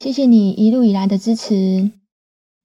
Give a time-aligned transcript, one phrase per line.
[0.00, 1.90] 谢谢你一路以来的支持。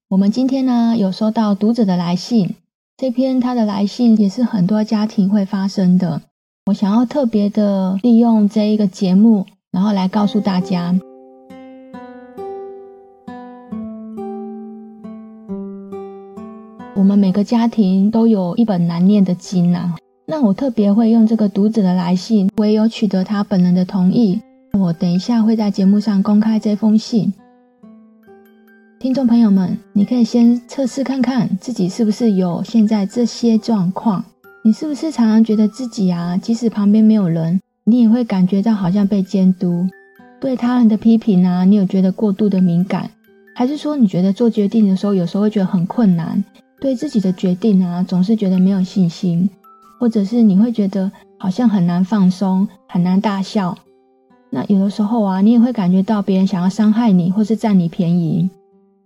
[0.08, 2.54] 我们今天呢，有收到读者的来信，
[2.96, 6.22] 这篇他的来信也是很多家庭会发生的。
[6.68, 10.96] 我想要特别的利用这一个节目，然后来告诉大家，
[16.96, 19.96] 我们每个家庭都有一本难念的经啊。
[20.28, 24.40] 那我特别会用这个读者的来信，唯有取得他本人的同意。
[24.80, 27.32] 我等一下会在节目上公开这封信，
[29.00, 34.26] 听众朋友们，你可以先测试看看自己是不是有现在这些状况。
[34.64, 39.88] 你是不是常常觉得自己啊，即使旁边没有人，你也会感觉到好像被监督？
[40.42, 43.08] 对他人的批评啊，你有觉得过度的敏感？
[43.54, 46.44] 还是说你觉得做决定的时候，有时候会觉得很困难？
[46.82, 49.48] 对自己的决定啊，总是觉得没有信心？
[50.00, 53.78] 或者是你会觉得好像很难放松，很难大笑？
[54.56, 58.48] 那有的时候啊，你也会感觉到别人想要伤害你，或是占你便宜，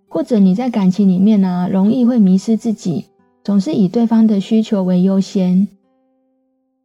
[0.09, 3.05] 或者你在感情里面啊，容易会迷失自己，
[3.45, 5.65] 总是以对方的需求为优先。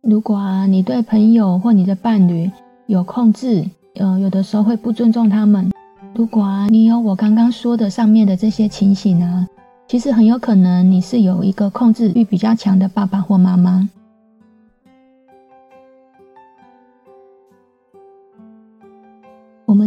[0.01, 2.49] 如果啊，你对朋友或你的伴侣
[2.87, 3.65] 有控制，
[3.97, 5.69] 呃，有的时候会不尊重他们。
[6.15, 9.45] 如果啊，你有我刚刚说的上面的这些情形啊，
[9.89, 13.89] 其实很有可能你是有一个控制欲比较强的爸爸或妈妈。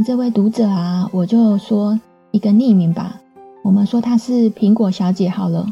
[0.05, 3.19] 这位读者啊，我就说一个匿名吧。
[3.63, 5.65] 我们说她是苹果小姐好了。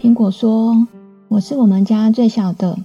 [0.00, 0.88] 苹果说
[1.30, 2.76] ：“我是我们家最小的，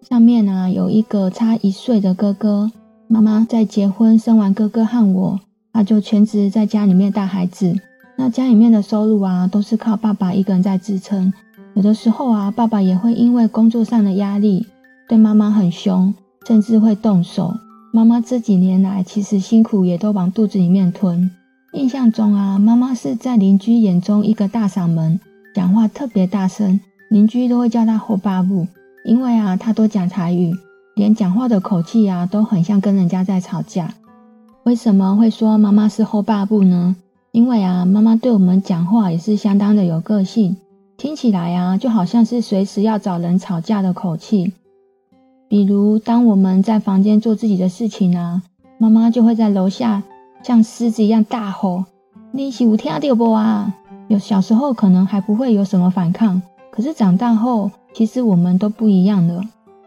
[0.00, 2.72] 上面啊有一个差一岁的哥哥。
[3.08, 5.38] 妈妈在结婚生完哥哥和我，
[5.70, 7.78] 她就全职在家里面带孩子。
[8.16, 11.30] 那家里面的收入啊，都是靠爸爸一个人在支撑。
[11.74, 14.66] 有的时候啊，爸爸也会因为工作上的压力，
[15.06, 16.14] 对妈妈很凶，
[16.46, 17.52] 甚至会动手。”
[17.92, 21.28] 妈妈这几年来，其实辛苦也都往肚子里面吞。
[21.72, 25.18] 印象中啊，妈妈是在邻居眼中一个大嗓门，
[25.52, 26.78] 讲话特别大声，
[27.08, 28.68] 邻居都会叫她后爸母，
[29.04, 30.54] 因为啊，她都讲台语，
[30.94, 33.92] 连讲话的口气啊，都很像跟人家在吵架。
[34.62, 36.94] 为什么会说妈妈是后爸母呢？
[37.32, 40.56] 因为啊，妈妈对我们讲话也是相当的有个性，
[40.96, 44.52] 听起来啊，就好像是随时要找人吵架的口气。
[45.50, 48.40] 比如，当我们在房间做自己的事情啊，
[48.78, 50.00] 妈妈就会在楼下
[50.44, 51.82] 像狮子一样大吼
[52.30, 53.74] ：“你是有听到不啊？”
[54.06, 56.40] 有小时候可能还不会有什么反抗，
[56.70, 59.42] 可是长大后，其实我们都不一样了。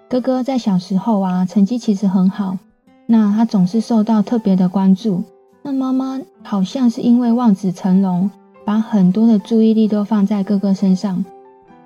[0.10, 2.58] 哥哥在小时候啊，成绩其实很好，
[3.06, 5.24] 那他总是受到特别的关注。
[5.62, 8.30] 那妈妈好像是因为望子成龙，
[8.66, 11.24] 把很多的注意力都放在哥哥身上，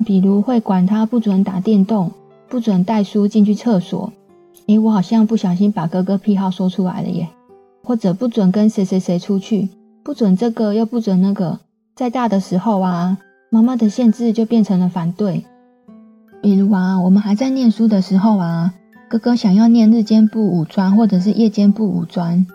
[0.03, 2.11] 比如会管他不准打电动。
[2.50, 4.12] 不准带书进去厕所，
[4.68, 7.28] 诶，我好像不小心把哥哥癖好说出来了耶。
[7.84, 9.69] 或者不准跟谁谁谁出去，
[10.03, 11.59] 不准这个又不准那个。
[11.96, 13.18] 在大的时候啊，
[13.50, 15.46] 妈妈的限制就变成了反对。
[16.41, 18.74] 比如啊，我们还在念书的时候啊，
[19.09, 22.46] 哥哥想要念日间部五专或者是夜间部五专，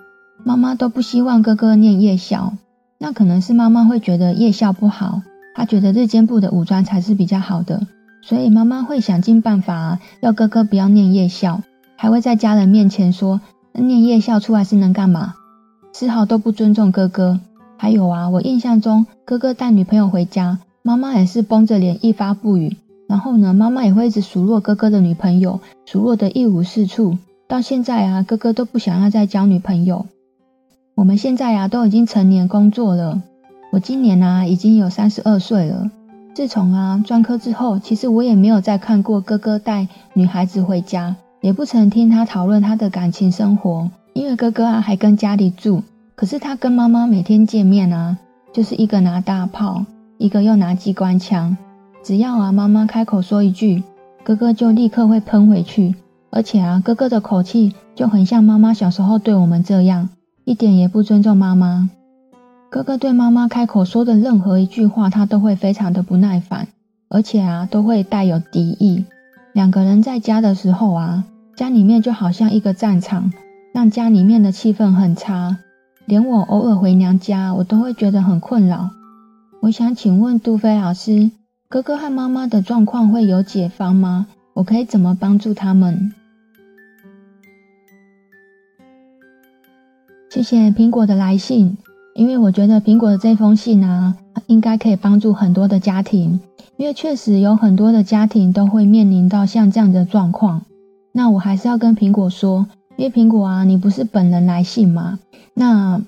[0.45, 2.53] 妈妈都不希望哥哥念夜校。
[2.99, 5.23] 那可能是妈妈会觉得夜校不好，
[5.55, 7.87] 她觉得日间部的五专才是比较好的。
[8.23, 11.61] 所以妈妈会想尽办法要哥哥不要念夜校，
[11.97, 13.41] 还会在家人面前说
[13.73, 15.35] 念夜校出来是能干嘛，
[15.93, 17.41] 丝毫都不尊重哥哥。
[17.77, 22.77] 还有啊，我印象中哥哥带女朋友回家，妈妈也是绷着脸一发不语。
[23.09, 27.19] 然后呢，妈妈也会一直数落哥哥的女朋友，数落得一无是处。
[27.49, 30.07] 到现在啊，哥哥都不想要再交女朋友。
[30.95, 33.21] 我们现在啊都已经成年工作了，
[33.73, 35.91] 我今年啊已经有三十二岁了。
[36.35, 43.91] 自从啊专科之后，其实我也没有再看过哥哥带女孩子回家，也不曾听他讨论他的感情生活。
[44.15, 45.83] 因为哥哥啊还跟家里住，
[46.15, 48.17] 可是他跟妈妈每天见面啊，
[48.53, 49.85] 就是一个拿大炮，
[50.17, 51.57] 一个又拿机关枪。
[52.03, 53.83] 只要啊妈妈开口说一句，
[54.25, 55.95] 哥哥就立刻会喷回去，
[56.31, 60.09] 而且啊哥哥的口气就很像妈妈小时候对我们这样，
[60.45, 61.91] 一点也不尊重妈妈。
[62.73, 66.69] 哥哥对妈妈开口说的任何一句话，他都会非常的不耐烦，
[67.11, 69.05] 而且啊，都会带有敌意。
[69.53, 71.23] 两个人在家的时候啊，
[71.55, 73.31] 家里面就好像一个战场，
[73.75, 75.59] 让家里面的气氛很差。
[76.07, 78.89] 连我偶尔回娘家，我都会觉得很困扰。
[79.61, 81.31] 我想请问杜飞老师，
[81.69, 84.29] 哥哥和妈妈的状况会有解方吗？
[84.55, 86.15] 我可以怎么帮助他们？
[90.31, 91.77] 谢谢苹果的来信，
[92.15, 94.15] 因为我觉得苹果的这封信啊，
[94.47, 96.39] 应该可以帮助很多的家庭，
[96.77, 100.63] 因为确实有很多的家庭都会面临到像这样的状况。
[101.13, 102.67] 那我还是要跟苹果说，
[102.97, 105.19] 因为苹果啊，你不是本人来信嘛？
[105.55, 106.01] 那，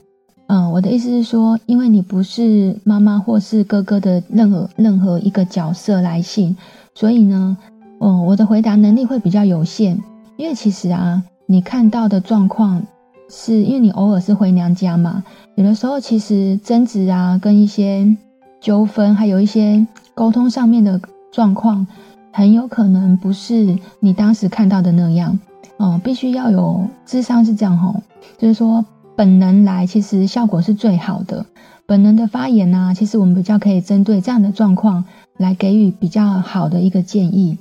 [0.46, 6.56] 嗯，我的意思是说，因为你不是妈妈或是哥哥的任何任何一个角色来信，
[6.94, 7.56] 所以呢，
[8.00, 9.98] 嗯，我的回答能力会比较有限。
[10.36, 12.82] 因为其实啊，你看到的状况，
[13.28, 15.24] 是因为你偶尔是回娘家嘛？
[15.54, 18.16] 有的时候其实争执啊，跟一些
[18.60, 21.00] 纠纷，还有一些沟通上面的
[21.32, 21.86] 状况。
[22.36, 25.38] 很有可能不是你当时看到的那样，
[25.76, 28.02] 哦，必须要有智商是这样吼，
[28.36, 28.84] 就是说
[29.14, 31.46] 本能来其实效果是最好的，
[31.86, 35.04] 本能的发言呢，其实我们比较可以针对这样的状况
[35.36, 37.56] 来给予比较好的一个建议。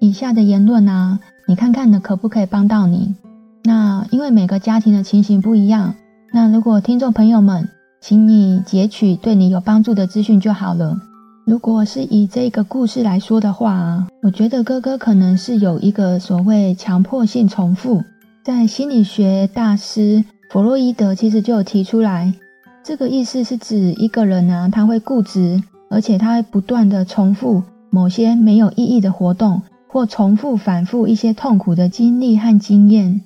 [0.00, 3.14] 以下的言论呢，你看看呢可不可以帮到你？
[3.64, 5.94] 那因为每个家庭的情形不一样，
[6.32, 7.68] 那如果听众朋友们，
[8.00, 10.96] 请你截取对你有帮助的资讯就好了。
[11.44, 18.02] 如果是以这个故事来说的话，我觉得哥哥可能是有一个所谓强迫性重复。
[18.44, 22.34] 在心理学大师弗洛伊德其实就有提出来，
[22.82, 33.20] 这个意思是指一个人呢，他会固执，而且他会不断的重复某些没有意义的活动，或重复反复一些痛苦的经历和经验。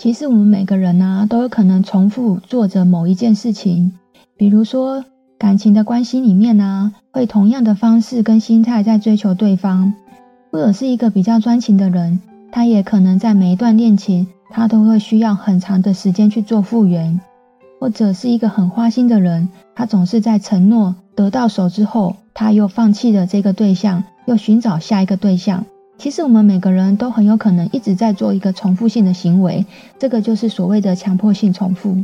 [0.00, 3.92] 其实我们每个人呢，都有可能重复做着某一件事情，
[4.38, 5.04] 比如说。
[5.38, 9.94] 感情的关系里面呢，会同样的方式跟心态在追求对方，
[10.50, 12.20] 或者是一个比较专情的人，
[12.52, 17.18] 他也可能在每一段恋情，他都会需要很长的时间去做复原，
[17.80, 25.64] 或者是一个很花心的人，他总是在承诺得到手之后，他又放弃了这个对象，又寻找下一个对象。
[26.00, 29.66] 其实我们每个人都很有可能一直在做一个重复性的行为，
[29.98, 32.02] 这个就是所谓的强迫性重复。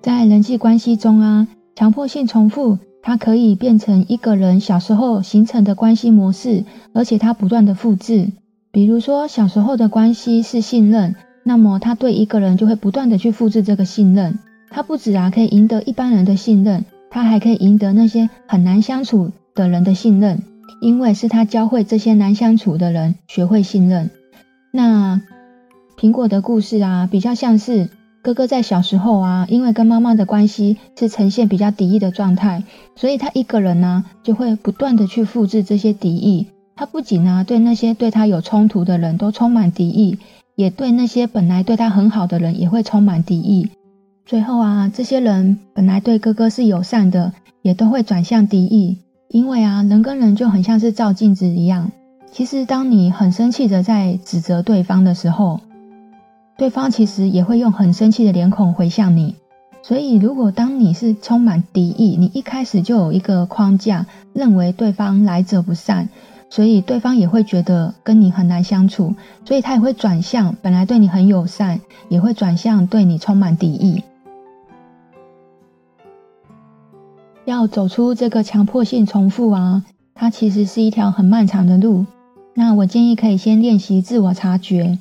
[0.00, 8.32] 在人际关系中啊，强迫性重复，它可以变成一个人小时候形成的关系模式，而且它不断的复制。
[8.72, 14.40] 比如说，小时候的关系是信任，那么他对一个人就会不断的去复制这个信任。
[14.68, 20.42] 他不止啊可以赢得一般人的信任，他还可以赢得那些很难相处的人的信任，
[20.80, 24.10] 因为是他教会这些难相处的人学会信任。
[24.72, 25.20] 那
[25.98, 27.90] 苹果的故事啊，比较像是。
[28.24, 32.62] 哥哥在小时候啊，因为跟妈妈的关系是呈现比较敌意的状态，
[32.94, 36.46] 所以他一个人呢，就会不断的去复制这些敌意。
[36.76, 40.18] 他不仅呢，对那些对他有冲突的人都充满敌意，
[40.54, 43.68] 也对那些本来对他很好的人也会充满敌意。
[44.24, 47.32] 最后啊，这些人本来对哥哥是友善的，
[47.62, 48.98] 也都会转向敌意。
[49.32, 51.90] 因为啊，人跟人就很像是照镜子一样。
[52.30, 55.58] 其实当你很生气的在指责对方的时候，
[56.58, 59.34] 对方其实也会用很生气的脸孔回向你，
[59.82, 66.10] 所以如果当你是充满敌意，你一开始就有一个框架，认为对方来者不善，
[66.50, 69.14] 所以对方也会觉得跟你很难相处，
[69.46, 71.80] 所以他也会转向本来对你很友善，
[72.10, 74.04] 也会转向对你充满敌意。
[77.44, 79.84] 要走出这个强迫性重复啊，
[80.14, 82.06] 它其实是一条很漫长的路。
[82.54, 84.98] 那我建议可以先练习自我察觉，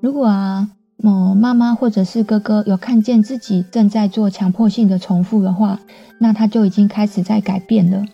[0.00, 0.70] 如果啊。
[1.04, 5.80] 哦，妈妈或者是哥哥有看见自己正在做强迫性的重复的话，
[6.18, 8.04] 那他就已经开始在改变了。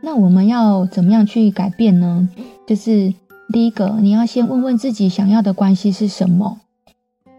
[0.00, 2.28] 那我们要怎么样去改变呢？
[2.64, 3.12] 就是
[3.52, 6.60] 第一个，你要先问问自己想要的关系是什么？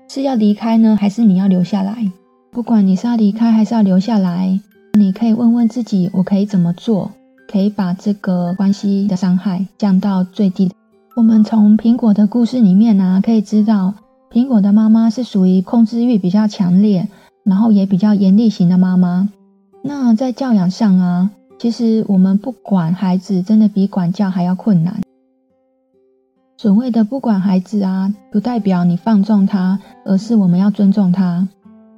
[0.10, 2.12] 是要离开呢，还是你要留下来？
[2.52, 4.60] 不管你是要离开还是要留下来，
[5.00, 7.12] 你可以问问自己，我可以怎么做，
[7.48, 10.72] 可以把这个关系的伤害降到最低。
[11.16, 13.94] 我们从苹果的故事里面呢、可以知道。
[14.30, 17.08] 苹果的妈妈是属于控制欲比较强烈，
[17.46, 19.30] 然后也比较严厉型的妈妈。
[19.82, 25.02] 那在教养上啊，其实我们不管孩子，真的比管教还要困难。
[26.58, 31.48] 所谓的不管孩子啊，不代表你放纵他，而是我们要尊重他。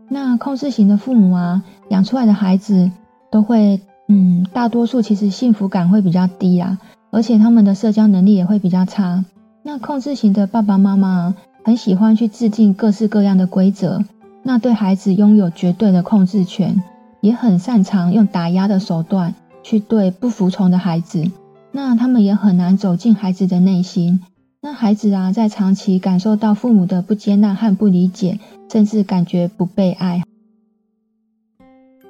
[0.08, 2.90] 那控制型的父母啊，养出来的孩子
[3.30, 6.80] 都会，嗯，大多数其实幸福感会比较低啊，
[7.12, 9.24] 而且他们的社交能力也会比较差。
[9.64, 11.36] 那控制型的爸爸妈妈。
[11.62, 14.04] 很喜欢去制定各式各样的规则，
[14.44, 16.82] 那对孩子拥有绝对的控制权，
[17.20, 21.30] 也很擅长用打压的手段去对不服从的孩子。
[21.74, 24.22] 那他们也很难走进孩子的内心，
[24.62, 28.40] 那孩子啊，在长期感受到父母的不接纳和不理解，
[28.72, 30.24] 甚至感觉不被爱。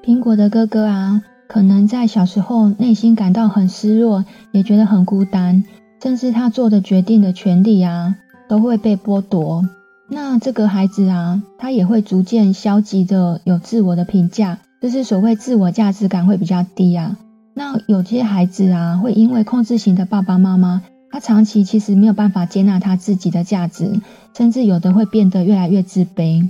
[0.10, 5.64] 苹果的哥哥啊，可能在小时候内心感到很失落，也觉得很孤单，
[6.02, 8.16] 甚至他做的决定的权利啊，
[8.48, 9.64] 都会被剥夺。
[10.10, 17.16] 那这个孩子啊，他也会逐渐消极的有自我的评价，就是所谓自我价值感会比较低啊。
[17.54, 24.02] 那有些孩子啊，会因为控制型的爸爸妈妈，他长期其实没有办法接纳他自己的价值，
[24.36, 26.50] 甚至有的会变得越来越自卑。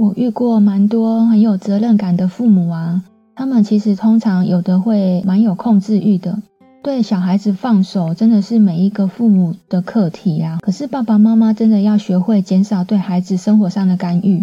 [0.00, 3.02] 我遇过蛮多很有责任感的父母啊，
[3.34, 6.38] 他们其实通常有的会蛮有控制欲的，
[6.82, 10.58] 对小孩子放手真的是每一个父母的课题啊。
[10.62, 14.42] 可是爸爸妈妈真的要学会减少对孩子生活上的干预，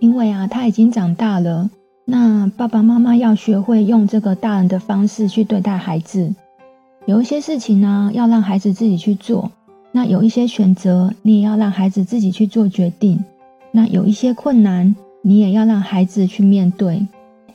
[0.00, 1.70] 因为啊，他已经长大了。
[2.04, 6.34] 那爸爸妈妈要学会用这个大人的方式去对待孩子，
[7.06, 9.48] 有一些事情呢，要让孩子自己去做；
[9.92, 13.18] 那有一些选择，你也要让孩子自己去做决定；
[13.72, 17.06] 那有一些困难，你也要让孩子去面对。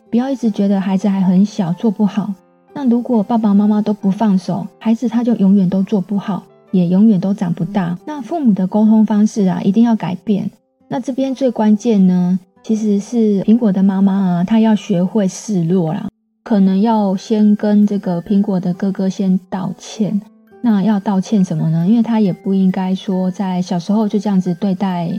[0.09, 2.31] 不要一直觉得孩子还很小，做不好。
[2.73, 7.97] 那如果爸爸妈妈都不放手，孩子他就永远都做不好，也永远都长不大。
[8.05, 10.49] 那父母的沟通方式啊，一定要改变。
[10.87, 16.09] 那这边最关键呢，其实是苹果的妈妈啊，她要学会示弱啦，
[16.43, 20.21] 可能要先跟这个苹果的哥哥先道歉。
[20.61, 21.87] 那要道歉什么呢？
[21.87, 25.11] 因为他也不应该说在小时候就这样子对待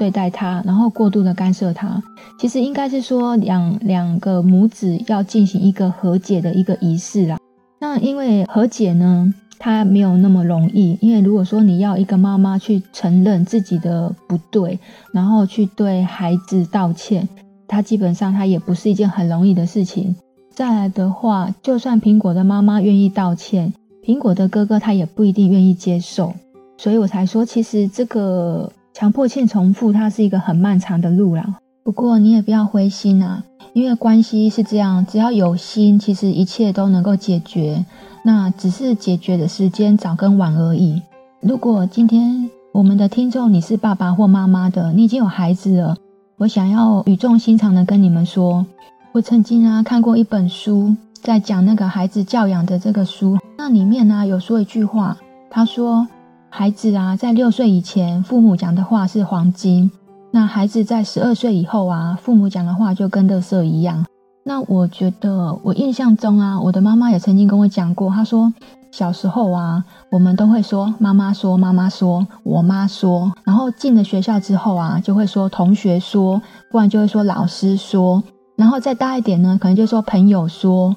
[0.00, 2.02] 对待他，然后过度的干涉他。
[2.38, 7.36] 其实应该是说两两个母子要进行一个和解的一个仪式啦。
[7.78, 14.78] 那因为和解呢，他没有那么容易，因为如果说你要一个妈妈去承认自己的不对，
[15.12, 17.28] 然后去对孩子道歉，
[17.68, 20.16] 他基本上他也不是一件很容易的事情。
[20.50, 26.32] 再来的话，就算苹果的妈妈愿意道歉，苹果的哥哥他也不一定愿意接受，
[26.78, 31.56] 所以我才说，其实这个强迫性重复，它是一个很漫长的路啦。
[31.82, 33.42] 不过你也不要灰心啊，
[33.72, 37.82] 因为关系是这样，只要有心，其实一切都能够解决。
[38.22, 41.00] 那只是解决的时间早跟晚而已。
[41.40, 45.96] 如果今天我们的听众你是爸爸或妈妈的，你已经有孩子了，
[46.36, 48.66] 我想要语重心长的跟你们说，
[49.12, 55.16] 我曾经啊看过一本书，在讲那个孩子教养的这个书，那里面呢、有说一句话，
[55.48, 56.06] 他说
[56.52, 59.90] 孩子啊在六岁以前，父母讲的话是黄金，
[60.32, 64.04] 那孩子在十二岁以后啊，父母讲的话就跟垃圾一样。
[64.42, 68.52] 那我觉得，我印象中啊，我的妈妈也曾经跟我讲过，她说
[68.90, 78.22] 小时候啊，我们都会说妈妈说，妈妈说，我妈说，然后进了学校之后啊，就会说同学说，不然就会说老师说，
[78.56, 80.96] 然后再大一点呢，可能就说朋友说，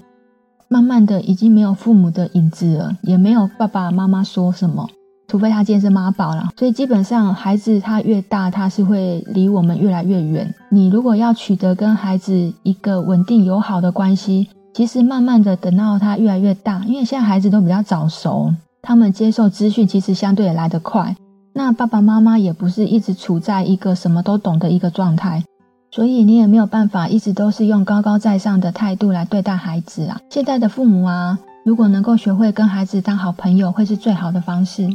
[0.67, 4.89] 慢慢的已经没有父母的影子了，也没有爸爸妈妈说什么。
[5.33, 10.53] 除非他今天是妈宝了，所以基本上孩子他越大，他是会离我们越来越远。
[10.69, 21.15] 你如果要取得跟孩子一个稳定友好的关系，其实慢慢的等到他越来越大，因为现在孩子都比较早熟，他们接受资讯其实相对也来得快。
[21.53, 25.43] 那爸爸妈妈也不是一直处在一个什么都懂的一个状态，
[25.89, 30.19] 所以你也没有办法一直都是用高高在上的态度来对待孩子啊。
[30.29, 34.87] 现在的父母啊，如果能够学会跟孩子当好朋友，会是最好的方式。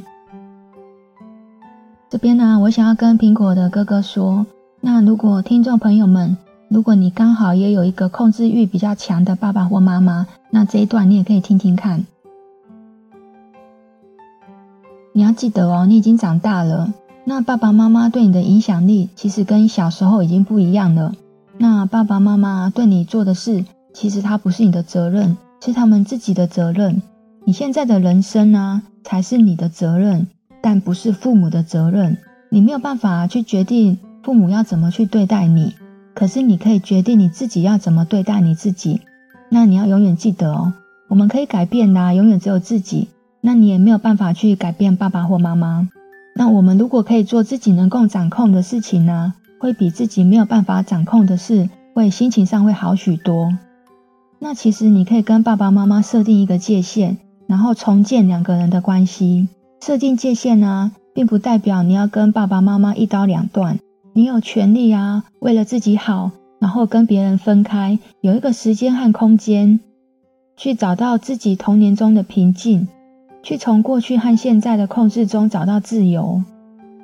[2.11, 4.47] 这边呢，我想要跟苹果的哥哥说，
[4.81, 6.39] 那如果听众朋友们，
[6.71, 12.07] 如果你刚好也有一个控制欲比较强的爸爸或妈妈，那这一段你也可以听听看。
[15.13, 21.13] 你要记得哦，你已经长大了，那爸爸妈妈对你的影响力其实跟小时候已经不一样了。
[21.59, 23.63] 那爸爸妈妈对你做的事，
[23.93, 27.03] 其实他不是你的责任，是他们自己的责任。
[27.45, 30.27] 你现在的人生呢，才是你的责任。
[30.69, 32.19] 但不是父母的责任，
[32.51, 35.75] 你没有办法去决定父母要怎么去对待你，
[36.13, 39.01] 可是你可以决定你自己要怎么对待你自己。
[39.49, 40.75] 那你要永远记得哦，
[41.09, 43.09] 我们可以改变的，永远只有自己。
[43.41, 45.89] 那你也没有办法去改变爸爸或妈妈。
[46.35, 53.57] 那我们如果可以做自己能够掌控的事情呢，会比自己没有办法掌控的事，会心情上会好许多。
[54.39, 59.49] 那其实你可以跟爸爸妈妈设定一个界限，然后重建两个人的关系。
[59.81, 63.79] 设定界限呢，并不代表你要跟爸爸妈妈一刀两断。
[64.13, 69.81] 你有权利啊，为了自己好，然后跟别人分开，有一个时间和空间，
[70.57, 72.89] 去找到自己童年中的平静，
[73.43, 76.43] 去从过去和现在的控制中找到自由。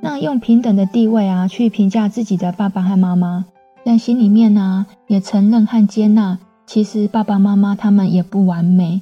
[0.00, 3.44] 那用平等的地位啊，去评价自己的爸爸和妈妈，
[3.84, 9.00] 在心里面呢，也承认和接纳，其实爸爸妈妈他们也不完美。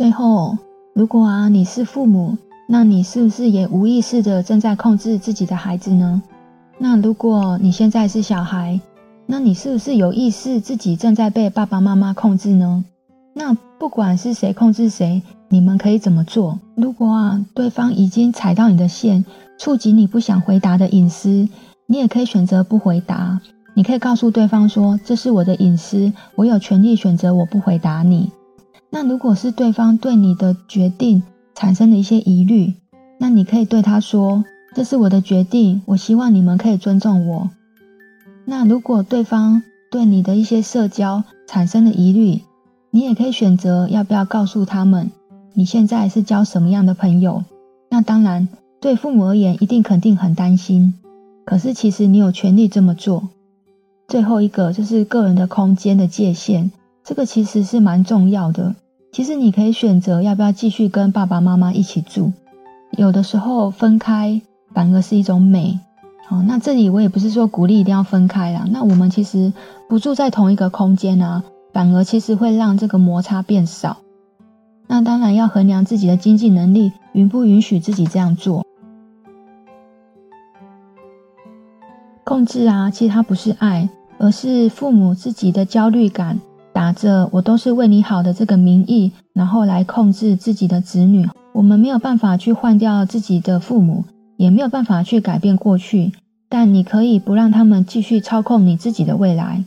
[0.00, 0.56] 最后，
[0.94, 6.22] 如果啊你是父母，那你是不是也无意识的正在控制自己的孩子呢？
[6.78, 8.80] 那如果你现在是小孩，
[9.26, 12.82] 那你是不是有意识自己正在被爸爸妈妈控制呢？
[13.34, 16.58] 那不管是谁控制谁，你们可以怎么做？
[16.76, 19.22] 如果啊对方已经踩到你的线，
[19.58, 21.46] 触及你不想回答的隐私，
[21.84, 23.38] 你也可以选择不回答。
[23.74, 28.32] 你可以告诉对方说：“这是我的隐私，我有权利选择我不回答你。”
[28.90, 31.22] 那如果是对方对你的决定
[31.54, 32.74] 产生了一些疑虑，
[33.18, 34.44] 那你可以对他说
[34.74, 37.50] ：“这是我的决定，我希望你们可以尊重我。”
[38.46, 42.42] 那如果对方对你的一些社交产生了疑虑，
[42.90, 45.10] 你也可以选择要不要告诉他们
[45.54, 47.44] 你现在是交什么样的朋友。
[47.88, 48.48] 那当然，
[48.80, 50.94] 对父母而言，一定肯定很担心。
[51.44, 53.28] 可是其实你有权利这么做。
[54.08, 56.72] 最后一个就是个人的空间的界限，
[57.10, 58.72] 这个其实是蛮重要的。
[59.10, 62.32] 其实你可以选择要不要继续跟爸爸妈妈一起住，
[62.92, 64.40] 有的时候分开
[64.72, 65.80] 反而是一种美。
[66.28, 68.64] 哦，那这里我也不是说鼓励一定要分开啦。
[68.70, 69.52] 那我们其实
[69.88, 73.96] 不住在同一个空间啊，反而其实会让这个摩擦变少。
[74.86, 78.64] 那当然要衡量自己的经济能力，允不允许自己这样做。
[82.22, 83.88] 控制啊，其实它不是爱，
[84.18, 86.38] 而是父母自己的焦虑感，
[86.80, 91.28] 打着“我都是为你好”的这个名义，然后来控制自己的子女。
[91.52, 94.04] 我们没有办法去换掉自己的父母。
[94.38, 96.12] 也没有办法去改变过去，
[96.48, 99.62] 但你可以不让他们继续操控你自己的未来。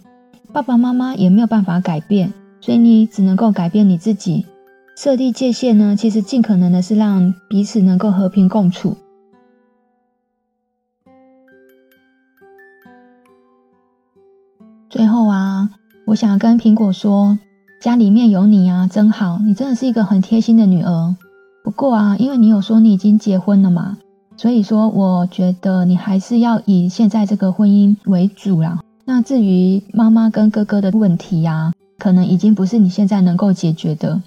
[0.51, 4.47] 爸爸妈妈也没有办法改变，所以你只能够改变你自己。
[4.97, 8.97] 设立界限呢，其实尽可能的是让彼此能够和平共处。
[14.89, 15.69] 最后啊，
[16.05, 17.39] 我想跟苹果说，
[17.81, 21.15] 家里面有你啊，真好，你真的是一个很贴心的女儿。
[21.63, 23.97] 不过啊，因为你有说你已经结婚了嘛。
[24.35, 28.81] 所以说，我觉得你还是要以现在这个婚姻为主啦。
[29.05, 34.21] 那至于妈妈跟哥哥的问题呀，可能已经不是你现在能够解决的。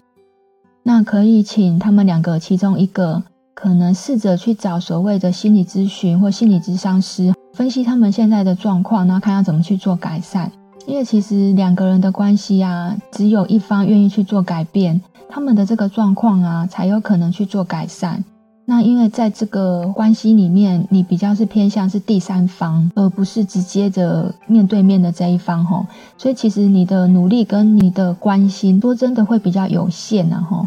[0.83, 10.51] 那可以请他们两个其中一个，可能试着去找所谓的心理咨询或心理咨商师，分析他们现在的状况，然后看要怎么去做改善。
[10.87, 18.25] 因为其实两个人的关系啊，只有一方愿意去做改变，他们的这个状况啊，才有可能去做改善。
[18.69, 30.67] 那因为在这个关系里面，你比较是偏向是第三方，而不是直接的面对面的这一方吼，所以其实你的努力跟你的关心，说真的会比较有限啊吼，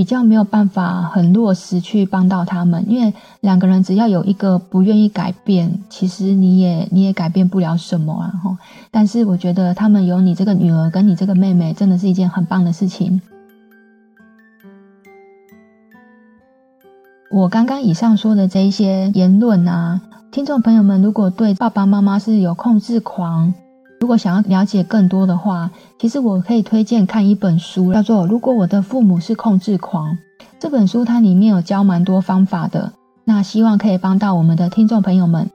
[0.00, 8.56] 比较没有办法很落实去帮到他们，因为两个人只要有一个不愿意改变，其实你也你也改变不了什么啊吼。
[8.90, 13.20] 但是我觉得他们有你这个女儿跟你这个妹妹，真的是一件很棒的事情。
[17.30, 23.52] 我刚刚以上说的这一些言论啊，听众朋友们，如果对爸爸妈妈是有控制狂，
[24.00, 30.14] 如果想要了解更多的话，其实我可以推荐看一本书，叫做《如果我的父母是控制狂》。
[30.58, 35.50] 这本书它里面有教蛮多方法的，那希望可以帮到我们的听众朋友们。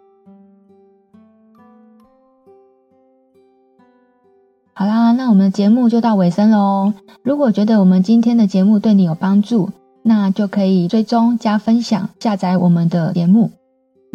[4.74, 6.94] 好啦，那我们的节目就到尾声喽。
[7.24, 9.72] 如果觉得我们今天的节目对你有帮助，
[10.04, 13.50] 那就可以追踪加分享下载我们的节目。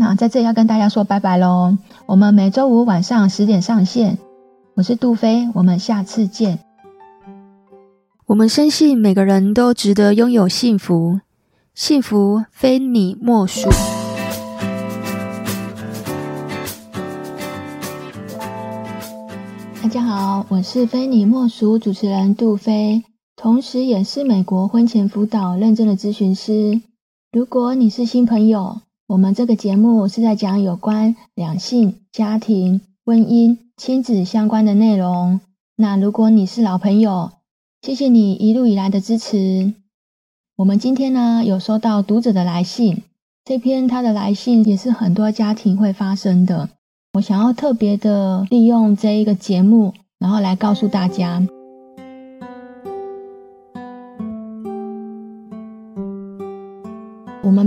[0.01, 4.17] 那在这里要跟大家说拜拜喽，我们每周五晚上十点上线。
[4.73, 6.59] 我是杜飞，我们下次见。
[8.25, 11.21] 我们深信每个人都值得拥有幸福，
[11.75, 13.69] 幸福非你莫属。
[19.83, 23.05] 大家好，我是非你莫属主持人杜飞。
[23.37, 26.81] 同时也是美国婚前辅导认证的咨询师。
[27.33, 35.41] 如果你是新朋友，我们这个节目是在讲有关两性、家庭、婚姻、亲子相关的内容。
[35.75, 37.33] 那如果你是老朋友，
[37.83, 39.75] 谢谢你一路以来的支持。
[40.55, 43.03] 我们今天呢，有收到读者的来信，
[43.45, 46.69] 这篇他的来信也是很多家庭会发生的。
[47.15, 51.43] 我想要特别的利用这一个节目，然后来告诉大家。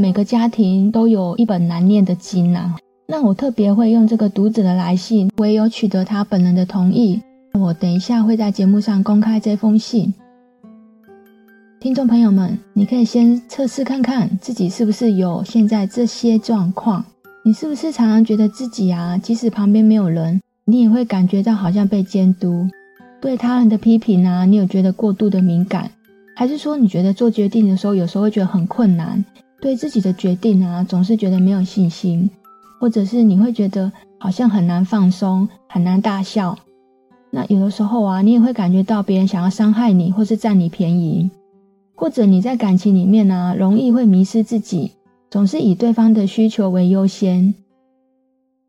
[0.03, 2.75] 每个家庭都有一本难念的经啊。
[3.07, 7.21] 那我特别会用这个读者的来信，我也有取得他本人的同意。
[7.57, 10.13] 我等一下会在节目上公开这封信。
[11.79, 17.05] 听众朋友们，你可以先测试看看自己是不是有现在这些状况。
[17.45, 22.67] 你是不是常常觉得自己啊，即使旁边没有人，你也会感觉到好像被监督？
[23.21, 25.89] 对他人的批评啊，你有觉得过度的敏感？
[26.35, 29.23] 还是说你觉得做决定的时候，有时候会觉得很困难，
[29.63, 32.30] 对自己的决定啊，总是觉得没有信心，
[32.82, 36.58] 或者是你会觉得好像很难放松，很难大笑。
[37.32, 41.32] 那有的时候啊，你也会感觉到别人想要伤害你，或是占你便宜，
[41.95, 44.91] 或者你在感情里面啊，容易会迷失自己，
[45.32, 47.54] 总是以对方的需求为优先。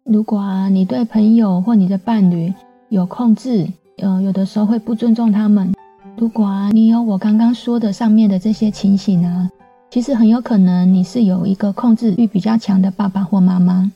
[0.05, 2.55] 如果啊，你对朋友或你的伴侣
[2.89, 3.67] 有控制，
[3.99, 5.75] 呃，有的时候会不尊重他们。
[6.17, 9.51] 如果啊，你有我刚刚说的上面的这些情形啊，
[9.95, 13.93] 其实很有可能你是有一个控制欲比较强的爸爸或妈妈。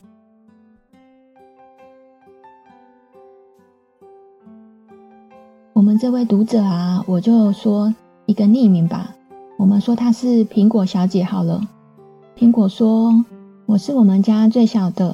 [5.73, 7.93] 我们这位读者啊，我就说
[8.27, 9.13] 一个匿名吧，
[9.57, 11.67] 我们说她是苹果小姐好了。
[12.37, 13.25] 苹果说
[13.67, 15.13] ：“我是我们家最小的，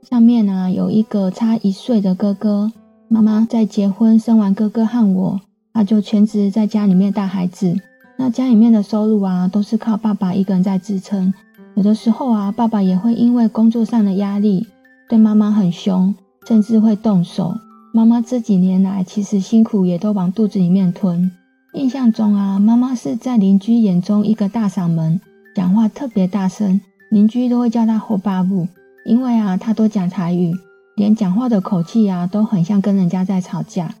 [0.00, 2.72] 上面啊有一个差一岁的哥哥，
[3.08, 5.40] 妈妈在结婚生完哥哥和我。”
[5.74, 7.78] 他就全职在家里面带孩子，
[8.22, 11.32] 那家里面的收入啊，都是靠爸爸一个人在支撑。
[11.74, 14.66] 有的时候啊，爸爸也会因为工作上的压力，
[15.08, 16.14] 对妈妈很凶，
[16.46, 17.54] 甚至会动手。
[17.94, 21.30] 妈妈这几年来其实辛苦也都往肚子里面吞。
[21.72, 25.18] 印象中啊，妈妈是在邻居眼中一个大嗓门，
[25.56, 26.78] 讲话特别大声，
[27.10, 28.68] 邻居都会叫她后爸母，
[29.06, 30.52] 因为啊，她都讲台语，
[30.94, 33.94] 连讲话的口气啊，都很像跟人家在吵架。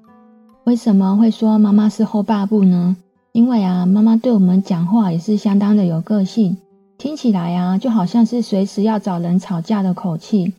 [0.64, 2.98] 为什么会说妈妈是后爸部呢？
[3.32, 6.56] 因为啊，妈妈对我们讲话也是相当的有个性，
[6.98, 10.52] 听起来啊，就好像是随时要找人吵架的口气。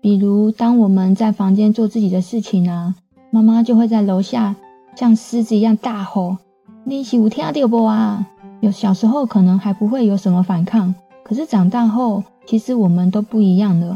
[0.00, 2.94] 比如，当我们在房间做自己的事情啊，
[3.30, 4.54] 妈妈就会在楼下
[4.96, 6.36] 像狮子一样大吼
[6.84, 8.28] ：“你是有听到不啊？”
[8.60, 13.92] 有小时候可能还不会有什么反抗，可是长大后，其实我们都不一样了。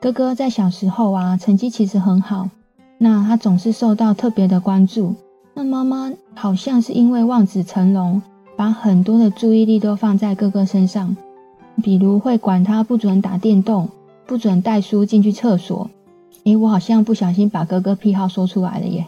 [0.00, 2.48] 哥哥在小时候啊，成绩其实很好。
[2.98, 5.14] 那他总是受到特别的关注。
[5.54, 8.20] 那妈妈好像是因为望子成龙，
[8.56, 11.16] 把很多的注意力都放在哥哥身上，
[11.82, 13.88] 比如会管他不准打电动，
[14.26, 15.88] 不准带书进去厕所。
[16.42, 19.06] 诶，我好像不小心把哥哥癖好说出来了耶。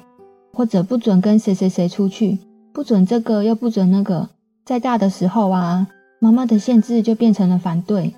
[0.53, 2.39] 或者不准跟谁谁谁出去，
[2.73, 4.29] 不准这个又不准那个。
[4.65, 8.15] 在大的时候啊，妈妈的限制就变成了反对。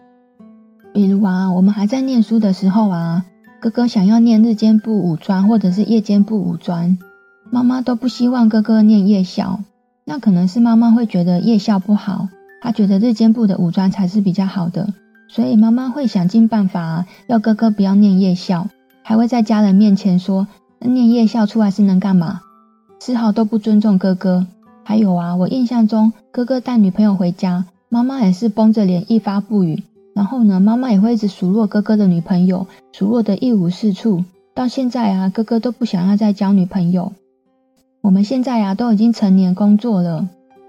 [0.92, 3.24] 比如啊，我们还在念书的时候啊。
[3.60, 6.96] 哥哥想要念日间部五专或者是夜间部五专，
[7.50, 9.60] 妈妈都不希望哥哥念夜校。
[10.04, 12.28] 那可能是妈妈会觉得夜校不好，
[12.62, 14.88] 她觉得日间部的武装才是比较好的，
[15.28, 18.68] 所以妈妈会想尽办法要哥哥不要念夜校，
[19.02, 20.46] 还会在家人面前说，
[20.80, 22.40] 念夜校出来是能干嘛？
[23.00, 24.46] 丝毫都不尊重哥哥。
[24.82, 29.82] 还有啊，我印象中哥哥带女朋友回家，妈妈也是绷着脸一发不语。
[30.14, 34.24] 然后呢，妈妈也会一直数落哥哥的女朋友，数落得一无是处。
[34.54, 37.12] 到现在啊，哥哥都不想要再交女朋友。
[38.08, 40.26] 我们现在啊，都已经成年工作了。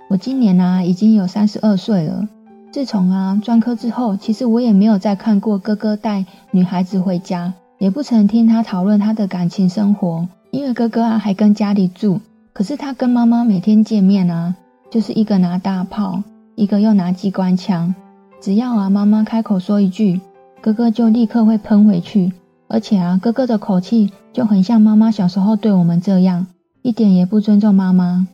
[0.09, 2.27] 我今年啊，已经有三十二岁了。
[2.69, 10.27] 自从啊专科之后，其实我也没有再看过哥哥带女孩子回家，也不曾听他讨论他的感情生活。
[10.51, 12.19] 因为哥哥啊还跟家里住，
[12.51, 14.53] 可是他跟妈妈每天见面啊，
[14.91, 16.21] 就是一个拿大炮，
[16.55, 17.95] 一个又拿机关枪。
[18.41, 20.19] 只要啊，妈妈开口说一句，
[20.59, 22.33] 哥哥就立刻会喷回去，
[22.67, 26.45] 而且啊，哥哥的口气就很像妈妈小时候对我们这样，
[26.81, 28.27] 一点也不尊重妈妈。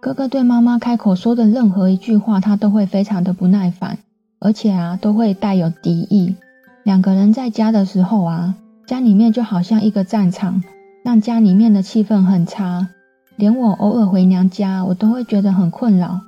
[0.00, 3.98] 哥哥对妈妈开口说的任何一句话，他都会非常的不耐烦，
[4.40, 6.34] 而且啊，都会带有敌意。
[6.82, 8.54] 两个人在家的时候啊，
[8.86, 10.62] 家里面就好像一个战场，
[11.04, 12.88] 让家里面的气氛很差。
[13.36, 16.20] 连我偶尔回娘家，我都会觉得很困扰。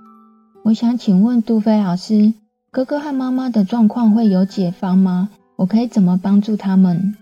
[0.62, 2.32] 我想请问杜飞老师。
[2.70, 5.28] 哥哥和妈妈的状况会有解方吗？
[5.56, 7.14] 我可以怎么帮助他们？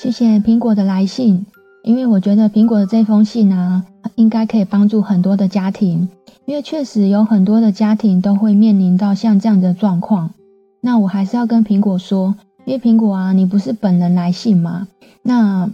[0.00, 1.44] 谢谢苹果的来信，
[1.82, 3.84] 因为我觉得苹果的这封信啊，
[4.14, 6.08] 应该可以帮助很多的家庭，
[6.46, 10.30] 因为确实有很多的家庭都会面临到像这样的状况。
[10.80, 12.34] 那我还是要跟苹果说，
[12.64, 14.88] 因为苹果啊，你不是本人来信嘛，
[15.20, 15.70] 那。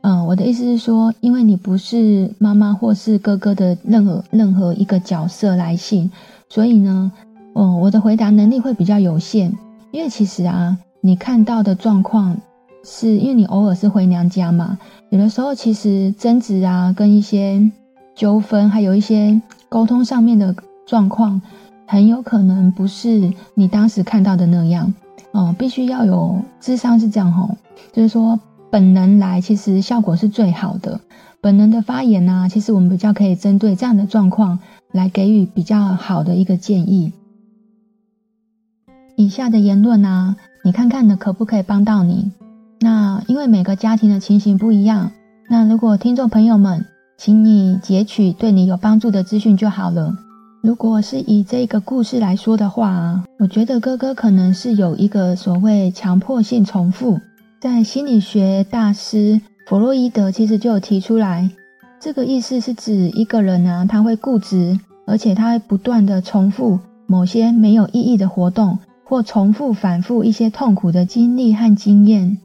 [0.00, 6.10] 嗯，我的意思是说，因为你不是妈妈或是哥哥的任何任何一个角色来信，
[6.48, 7.10] 所以呢，
[7.54, 9.52] 嗯，我的回答能力会比较有限。
[9.90, 12.36] 因为其实啊，你看到的状况
[12.84, 14.78] 是因为你偶尔是回娘家嘛，
[15.10, 17.70] 有的时候其实争执啊，跟一些
[18.14, 20.54] 纠纷，还有一些沟通上面的
[20.86, 21.40] 状况，
[21.86, 24.92] 很有可能不是你当时看到的那样。
[25.32, 27.56] 嗯，必须要有智商是这样吼，
[27.92, 28.38] 就是说。
[28.70, 31.00] 本能来其实效果是最好的。
[31.40, 34.58] 本能的发言呢、啊，其实我们比较可以针对这样的状况
[34.92, 37.14] 来给予比较好的一个建议。
[39.16, 42.30] 以下的言论呢、啊，你看看呢可不可以帮到你？
[42.80, 45.10] 那因为每个家庭的情形不一样，
[45.48, 46.84] 那如果听众朋友们，
[47.16, 50.14] 请你截取对你有帮助的资讯就好了。
[50.62, 57.18] 如果是以这个故事来说的话，我觉得哥哥可能是有一个所谓强迫性重复。
[57.60, 61.50] 在心理学大师弗洛伊德其实就有提出来，
[62.00, 72.38] 这个意思是指一个人啊，他会固执，而且他会不断的重复某些没有意义的活动，或重复反复一些痛苦的经历和经验。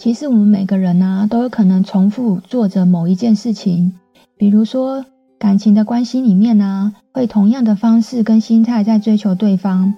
[0.00, 3.92] 其实我们每个人啊，都有可能重复做着某一件事情，
[4.38, 5.04] 比如说
[5.38, 9.92] 感情的关系里面啊，会同样的方式跟心态在追求对方，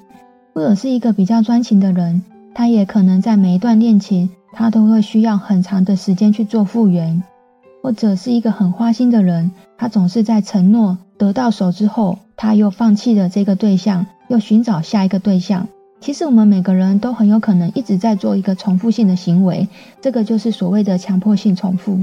[0.54, 2.20] 或者是一个比较专情的人，
[2.52, 7.22] 他也可能在每一段恋情，他都会需要很长的时间去做复原，
[7.80, 15.68] 或者是一个很花心的人，他总是在承诺得到手之后，他又放弃了这个对象，又寻找下一个对象。
[16.02, 19.68] 其实我们每个人都很有可能一直在做一个重复性的行为，
[20.00, 22.00] 这个就是所谓的强迫性重复。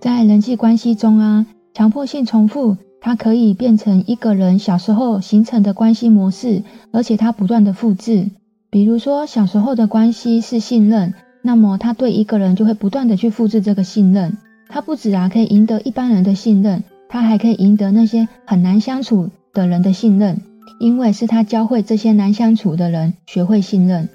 [0.00, 1.44] 在人际关系中啊，
[1.74, 8.30] 强迫性重复它可以变成一个人小时候形成的关系模式，而且它不断的复制。
[8.70, 14.38] 比如说小时候的关系是信任，那么他对一个人就会不断的去复制这个信任。
[14.70, 20.40] 他不止啊可以赢得一般人的信任，他还可以赢得那些很难相处的人的信任。
[20.78, 24.08] 因为是他教会这些难相处的人学会信任。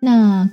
[0.00, 0.50] 那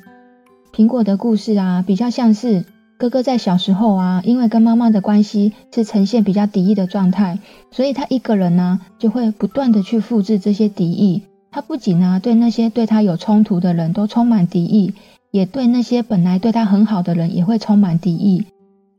[0.73, 2.65] 苹果的故事啊，比较像是
[2.97, 7.39] 哥哥在小时候啊，因为跟妈妈的关系是呈现比较敌意的状态，
[7.71, 11.23] 所以他一个人呢、就会不断的去复制这些敌意。
[11.49, 14.93] 他不仅啊对那些对他有冲突的人都充满敌意，
[15.31, 18.45] 也对那些本来对他很好的人也会充满敌意。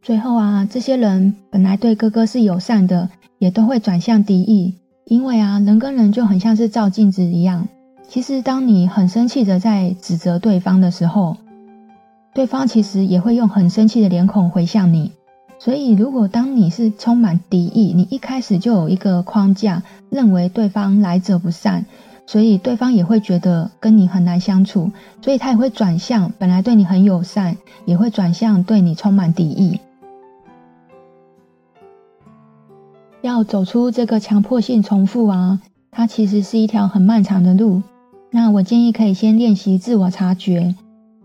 [0.00, 4.74] 最后啊，这些人本来对哥哥是友善的，也都会转向敌意。
[5.08, 7.66] 因为啊，人跟人就很像是照镜子一样。
[8.06, 11.38] 其实，当你很生气的在指责对方的时候，
[12.34, 15.12] 对方其实也会用很生气的脸孔回向你。
[15.58, 21.86] 所以，如果当你是充满敌意，你一开始就有一个框架，认为对方来者不善，
[22.26, 24.92] 所以对方也会觉得跟你很难相处，
[25.22, 29.80] 所以他也会转向本来对你很友善，也会转向对你充满敌意。
[33.22, 37.82] 要走出这个强迫性重复啊，它其实是一条很漫长的路。
[38.30, 40.74] 那我建议可以先练习自我察觉。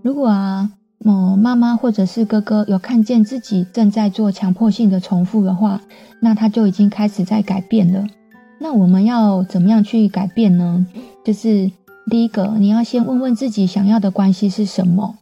[0.01, 5.81] 如果啊，某妈妈或者是哥哥有看见自己正在做强迫性的重复的话，
[6.21, 8.07] 那他就已经开始在改变了。
[8.59, 10.85] 那我们要怎么样去改变呢？
[11.23, 11.69] 就是
[12.09, 15.15] 第一个，你要先问问自己想要的关系是什么？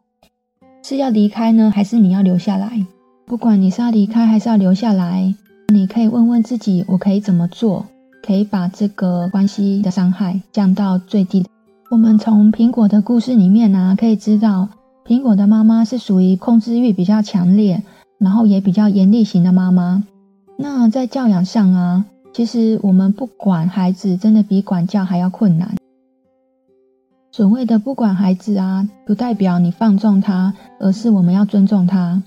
[0.84, 2.86] 是要离开呢，还是你要留下来？
[3.26, 5.34] 不管你是要离开还是要留下来。
[5.74, 7.86] 你可以问问自己，我可以怎么做，
[8.22, 11.46] 可以把这个关系的伤害降到最低。
[11.90, 14.68] 我们从苹果的故事里面呢、啊，可以知道，
[15.06, 17.82] 苹果的妈妈是属于控制欲比较强烈，
[18.18, 20.04] 然后也比较严厉型的妈妈。
[20.58, 25.76] 那在教养上啊，其实我们不管孩子，真的比管教还要困难。
[27.32, 32.22] 所谓的不管孩子啊，不代表你放纵他，而是我们要尊重他。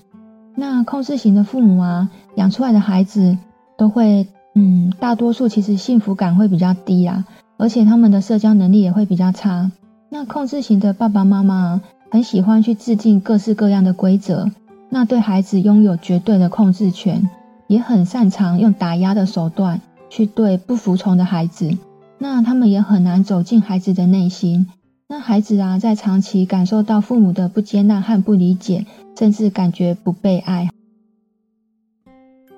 [0.55, 3.37] 那控制型的父母啊，养出来的孩子
[3.77, 7.25] 都会，嗯，大多数其实幸福感会比较低啊，
[7.57, 9.71] 而且他们的社交能力也会比较差。
[10.09, 14.49] 那控制型的爸爸妈妈很喜欢去制定各式各样的规则，
[14.89, 17.29] 那对孩子拥有绝对的控制权，
[17.67, 21.77] 也很擅长用打压的手段去对不服从的孩子。
[22.17, 24.67] 那他们也很难走进孩子的内心。
[25.07, 28.85] 那孩子啊，在长期感受到父母的不接纳和不理解，
[29.17, 30.69] 甚至感觉不被爱。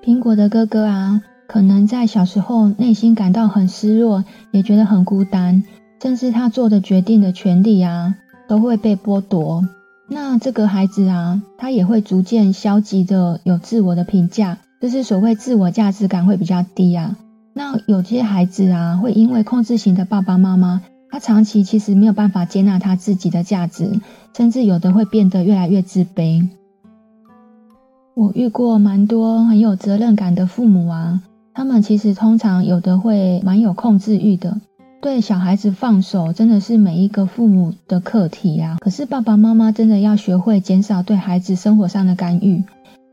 [0.08, 5.62] 苹果的哥哥啊，可能在小时候内心感到很失落，也觉得很孤单，
[6.02, 8.14] 甚至他做的决定的权利啊，
[8.48, 9.68] 都会被剥夺。
[10.08, 17.14] 那这个孩子啊，他也会逐渐消极的有自我的评价，就是所谓自我价值感会比较低啊。
[17.52, 20.80] 那有些孩子啊，会因为控制型的爸爸妈妈。
[21.10, 24.00] 他长期其实没有办法接纳他自己的价值，
[24.34, 26.48] 甚至有的会变得越来越自卑。
[28.18, 31.22] 我遇过蛮多很有责任感的父母啊，
[31.54, 34.60] 他们其实通常有的会蛮有控制欲的，
[35.00, 38.78] 对小孩子放手真的是每一个父母的课题啊。
[38.80, 42.64] 可是爸爸妈妈真的要学会减少对孩子生活上的干预，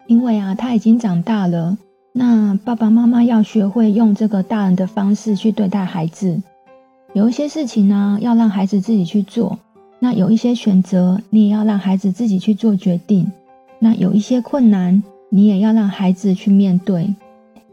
[0.08, 1.78] 因为啊，他已经长大了，
[2.12, 6.42] 那爸爸妈妈要学会用这个大人的方式去对待孩子。
[7.14, 9.56] 有一些事情呢，要让孩子自己去做；
[10.00, 13.32] 那有一些选择，你也要让孩子自己去做决定。
[13.80, 17.14] 那有一些困难，你也要让孩子去面对。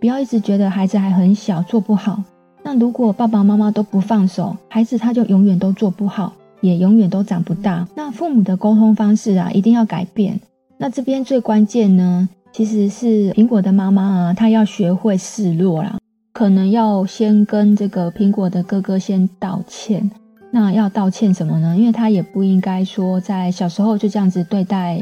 [0.00, 2.22] 不要一直觉得孩子还很小，做不好。
[2.62, 7.86] 那如果爸爸妈妈都不放手，孩子他就永远都做不好，也永远都长不大。
[7.94, 10.40] 那父母的沟通方式啊，一定要改变。
[10.78, 15.98] 那这边最关键呢，其实是苹果的妈妈啊，她要学会示弱啦，
[16.32, 20.10] 可能要先跟这个苹果的哥哥先道歉。
[20.50, 21.76] 那要道歉什么呢？
[21.76, 25.00] 因为他也不应该说在小时候就这样子对待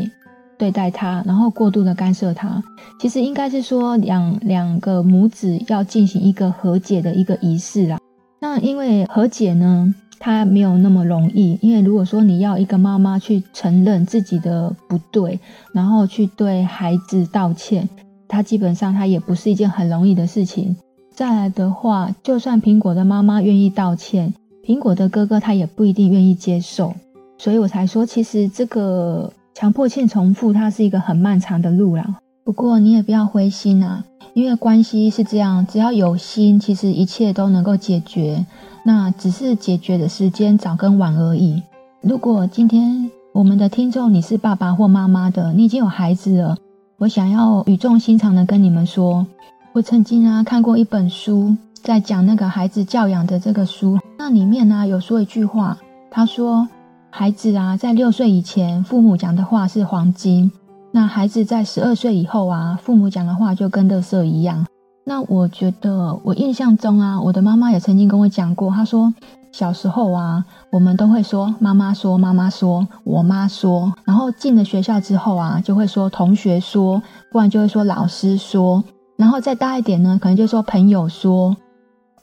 [0.60, 2.62] 对待他，然后过度的干涉他。
[3.00, 7.98] 其实应该是说两两个母子要进行一个和解的一个仪式啦。
[8.38, 11.58] 那因为和解呢，它没有那么容易。
[11.62, 15.40] 因为如果说你要一个妈妈去承认自己的不对，
[15.72, 17.88] 然后去对孩子道歉，
[18.28, 20.76] 他基本上他也不是一件很容易的事情。
[21.14, 24.34] 再来的话，就算苹果的妈妈愿意道歉。
[24.62, 26.94] 苹果的哥哥他也不一定愿意接受，
[27.38, 32.16] 所以我才说，其实这个强迫性重复，它是一个很漫长的路啦。
[32.44, 38.46] 不过你也不要灰心啊，因为关系是这样，只要有心，其实一切都能够解决。
[38.84, 41.62] 那只是解决的时间早跟晚而已。
[42.00, 46.56] 如果今天我们的听众你是爸爸或妈妈的，你已经有孩子了，
[46.96, 49.26] 我想要语重心长的跟你们说，
[49.74, 51.54] 我曾经啊看过一本书。
[51.82, 55.76] 在讲那个孩子教养的这个书，那里面呢、有说一句话，
[56.10, 56.66] 他说
[57.12, 60.50] ：“孩子啊，在六岁以前，父母讲的话是黄金；
[60.92, 64.64] 那孩子在十二岁以后啊，父母讲的话就跟垃圾一样。”
[65.04, 69.12] 那我觉得，我印象中啊，我的妈妈也曾经跟我讲过，她说
[69.50, 78.84] 小时候啊，我们都会说妈妈说、妈妈说、我妈说，然后进了学校之后啊，就会说同学说，不然就会说老师说，
[79.16, 81.56] 然后再大一点呢，可能就说朋友说。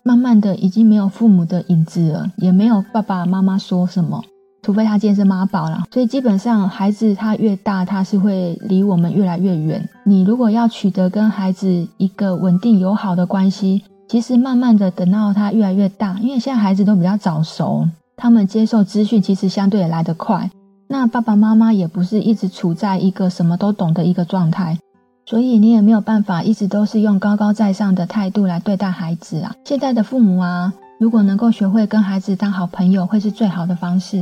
[0.04, 4.23] 慢慢的，已经没有父母的影子了，也没有爸爸妈妈说什么，
[4.67, 5.86] 除非他今天是妈宝了。
[5.93, 9.88] 所以基本上，孩子他越大，他是会离我们越来越远。
[10.03, 20.51] 你如果要取得跟孩子一个稳定友好的关系，其实慢慢的等到他越来越大，因为现在孩子都比较早熟，他们接受资讯其实相对也来得快。
[20.89, 24.77] 那爸爸妈妈也不是一直处在一个什么都懂的一个状态。
[25.25, 29.56] 所以你也没有办法一直都是用高高在上的态度来对待孩子啊。
[29.63, 34.21] 现在的父母啊，如果能够学会跟孩子当好朋友，会是最好的方式。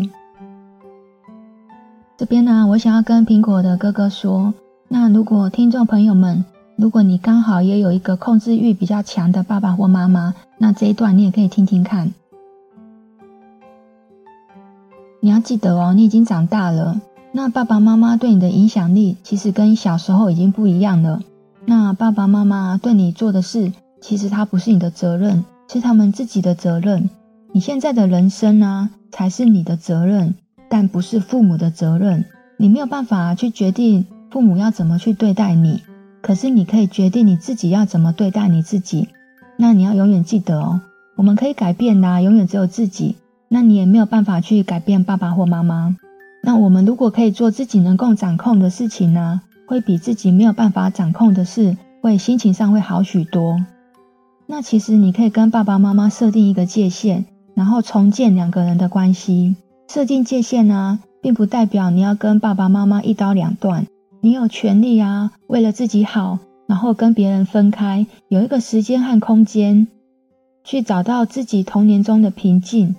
[2.18, 4.54] 这边呢，我想要跟苹果的哥哥说，
[4.88, 6.46] 那如果听众朋友们，
[6.78, 12.14] 如果你刚好也有一个控制欲比较强的爸爸或妈妈，那这一段你也可以听听看。
[15.20, 17.02] 你要记得哦，你已经长大了。
[17.34, 21.20] 那爸爸妈妈对你的影响力，其实跟小时候已经不一样了。
[21.66, 27.10] 那爸爸妈妈对你做的事，其实它不是你的责任，是他们自己的责任。
[27.52, 30.36] 你现在的人生呢，才是你的责任，
[30.70, 32.26] 但不是父母的责任。
[32.58, 35.82] 你没有办法去决定父母要怎么去对待你，
[36.22, 39.10] 可是你可以决定你自己要怎么对待你自己。
[39.58, 40.82] 那你要永远记得哦，
[41.16, 43.16] 我们可以改变的，永远只有自己。
[43.48, 45.96] 那你也没有办法去改变爸爸或妈妈。
[46.42, 53.64] 那我们如果可以做自己能够掌控的事情呢，会比自己没有办法掌控的事，会心情上会好许多。
[54.48, 59.56] 那其实你可以跟爸爸妈妈设定一个界限，然后重建两个人的关系。
[59.88, 63.86] 设定界限呢，并不代表你要跟爸爸妈妈一刀两断。
[64.22, 69.88] 你有权利啊，为了自己好，然后跟别人分开，有一个时间和空间，
[70.64, 72.96] 去找到自己童年中的平静。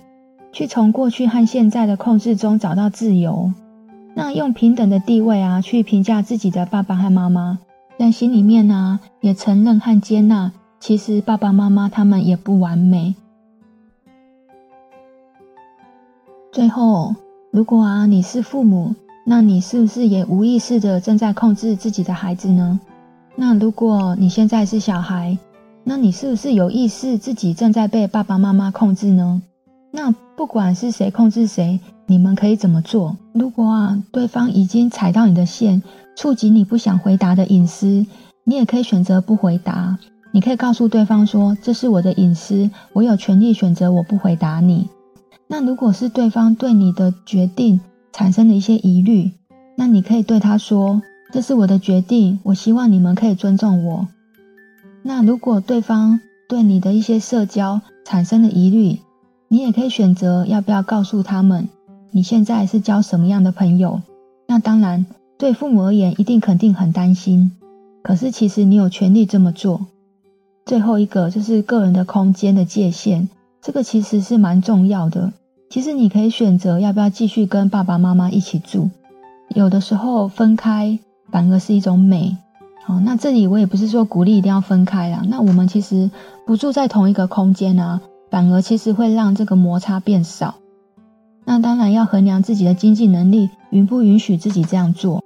[0.53, 3.51] 去从过去和现在的控制中找到自由，
[4.15, 7.59] 那用平等的地位啊，去评价自己的爸爸和妈妈，
[7.99, 13.13] 但心里面呢、也承认和接纳，其实爸爸妈妈他们也不完美。
[16.57, 17.13] 最后，
[17.51, 22.79] 如果啊你是父母，那你是不是也无意识的正在控制自己的孩子呢？
[23.35, 25.37] 那如果你现在是小孩，
[25.83, 29.39] 那你是不是有意识自己正在被爸爸妈妈控制呢？
[29.91, 33.15] 那不管是谁控制谁，你们可以怎么做？
[33.33, 35.83] 如果啊，对方已经踩到你的线，
[36.15, 38.03] 触及你不想回答的隐私，
[38.45, 39.95] 你也可以选择不回答。
[40.31, 44.89] 你可以告诉对方说：“这是我的隐私，我有权利选择我不回答你。”
[45.47, 47.79] 那如果是对方对你的决定
[48.11, 49.31] 产生了一些疑虑，
[49.75, 54.07] 那你可以对他说：“这是我的决定，我希望你们可以尊重我。”
[55.03, 56.19] 那如果对方
[56.49, 58.99] 对你的一些社交产生了疑虑，
[59.47, 61.69] 你也可以选择要不要告诉他们，
[62.11, 64.01] 你现在是交什么样的朋友。
[64.47, 65.05] 那当然，
[65.37, 67.51] 对父母而言，一定肯定很担心。
[68.03, 69.85] 可是其实你有权利这么做。
[70.65, 73.29] 最后一个就是个人的空间的界限，
[73.67, 75.33] 这个其实是蛮重要的。
[75.69, 78.89] 其实你可以选择要不要继续跟爸爸妈妈一起住。
[79.49, 80.97] 有的时候分开
[81.33, 82.37] 反而是一种美。
[82.85, 85.21] 好，那这里我也不是说鼓励一定要分开啦。
[85.27, 86.09] 那我们其实
[86.45, 87.99] 不住在同一个空间啊。
[88.31, 90.55] 反而其实会让这个摩擦变少。
[91.43, 95.21] 那当然要衡量自己的经济能力，允不允许自己这样做。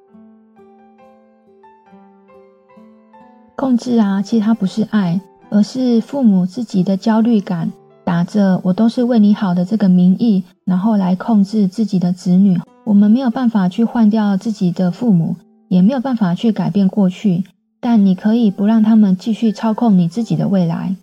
[3.56, 5.22] 控制啊，其实它不是爱，
[5.52, 7.72] 而是父母自己的焦虑感，
[8.12, 12.60] 打着“我都是为你好的”这个名义，然后来控制自己的子女。
[12.84, 15.38] 我们没有办法去换掉自己的父母，
[15.70, 17.46] 也没有办法去改变过去，
[17.80, 20.94] 但你可以不让他们继续操控你自己的未来。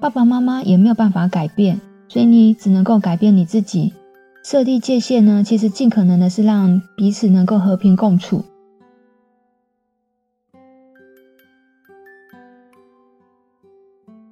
[0.00, 1.80] 爸爸妈妈也没有办法改变，
[2.10, 3.94] 所以你只能够改变你自己。
[4.44, 8.44] 设立界限呢，其实尽可能的是让彼此能够和平共处。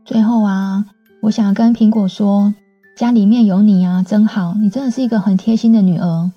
[0.04, 0.84] 最后啊，
[1.28, 2.54] 我想跟苹果说，
[2.96, 6.30] 家里面有你啊，真好，你真的是一个很贴心的女儿。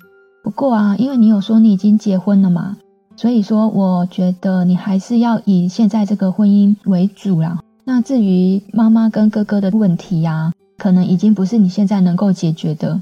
[0.44, 2.76] 不过啊，因为你有说你已经结婚了嘛，
[3.16, 7.58] 所以说我觉得你还是要以现在这个婚姻为主啦。
[7.84, 13.00] 那至于妈妈跟哥哥的问题呀，可能已经不是你现在能够解决的。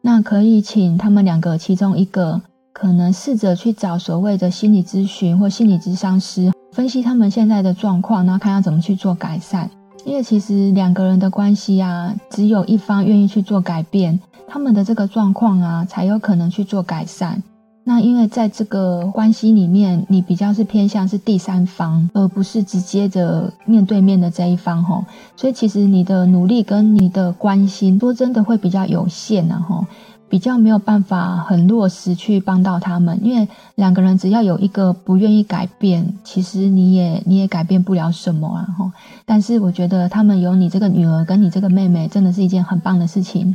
[0.00, 2.40] 那可以请他们两个其中一个，
[2.72, 9.68] 可能试着去找所谓的心理咨询或心理咨商师，分析他们现在的状况，然后看要怎么去做改善。
[10.04, 17.42] 因为其实两个人的关系啊，只有一方愿意去做改变，他们的这个状况啊，才有可能去做改善。
[17.86, 25.04] 那因为在这个关系里面，你比较是偏向是第三方，而不是直接的面对面的这一方吼，
[25.36, 29.84] 所以其实你的努力跟你的关心，说真的会比较有限啊吼，
[30.34, 38.90] 比较没有办法很落实去帮到他们，因为两个人只要有一个不愿意改变，其实你也你也改变不了什么啊吼。
[39.24, 43.54] 但是我觉得他们有你这个女儿跟你这个妹妹，真的是一件很棒的事情。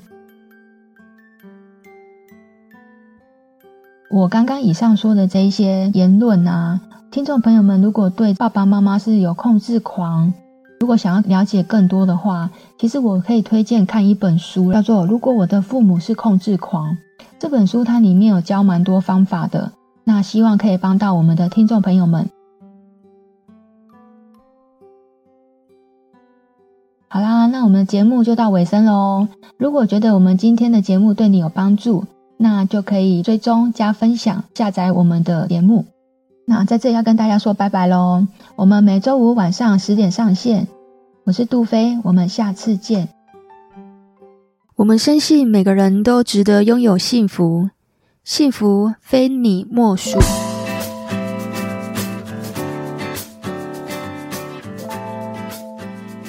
[4.10, 6.80] 我刚刚以上说的这一些言论啊，
[7.12, 10.34] 听众朋友们，如果对爸爸妈妈是有控制狂，
[10.80, 16.94] 如果想要了解更多的话，其实我可以推荐看一本书，叫做《如果我的父母是控制狂》。
[17.38, 19.74] 这本书它里面有教蛮多方法的，
[20.06, 22.30] 那希望可以帮到我们的听众朋友们。
[27.10, 29.28] 好啦，那我们的节目就到尾声喽。
[29.58, 32.06] 如果觉得我们今天的节目对你有帮助，
[32.38, 35.86] 那就可以追踪加分享下载我们的节目。
[36.50, 38.26] 那在这里要跟大家说拜拜喽！
[38.56, 40.68] 我们每周五晚上十点上线。
[41.24, 43.08] 我是杜飞，我们下次见。
[44.76, 47.70] 我们深信每个人都值得拥有幸福，
[48.24, 50.18] 幸福非你莫属。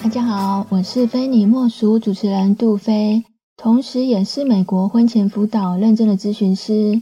[0.02, 3.24] 大家好，我是非你莫属主持人杜飞。
[3.56, 7.00] 同时也是美国婚前辅导认证的咨询师。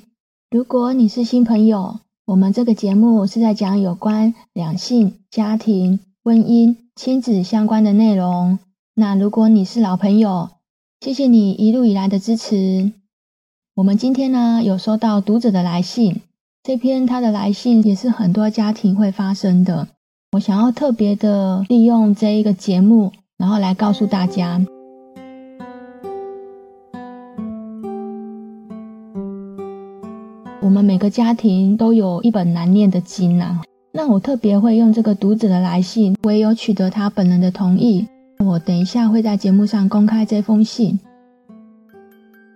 [0.53, 1.99] 如果你是新朋友，
[2.29, 8.59] 我们这个节目是在讲有关两性、家庭、婚姻、亲子相关的内容。
[8.95, 10.51] 那如果你是老朋友，
[11.01, 12.93] 谢谢你一路以来的支持。
[13.77, 16.21] 我们今天呢，有收到读者的来信，
[16.63, 19.89] 这篇他的来信也是很多家庭会发生的。
[20.33, 24.61] 我想要特别的利用这一个节目，然后来告诉大家。
[30.89, 33.61] 每个家庭都有一本难念的经啊。
[33.93, 38.09] 那我特别会用这个读者的来信，唯有取得他本人的同意，
[38.39, 40.99] 我等一下会在节目上公开这封信。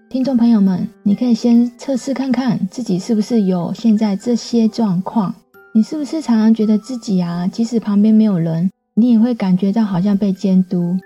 [0.09, 5.35] 听众朋友们，你可以先测试看看自己是不是有现在这些状况。
[5.75, 10.97] 你是不是常常觉得自己啊，即使旁边没有人，你也会感觉到好像被监督？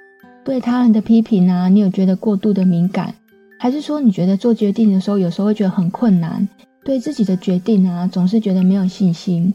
[0.44, 3.12] 对他人的批评啊，你有觉得过度的敏感？
[3.58, 6.48] 还是说你觉得做决定的时候，有时候会觉得很困难？
[6.86, 9.52] 对自己的决定啊，总是觉得没有信心，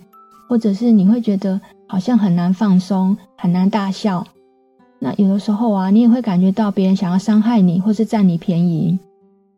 [0.50, 4.28] 或者是你会觉得好像很难放松，很难大笑。
[5.00, 9.00] 那有的时候啊，你也会感觉到别人想要伤害你，或是占你便宜，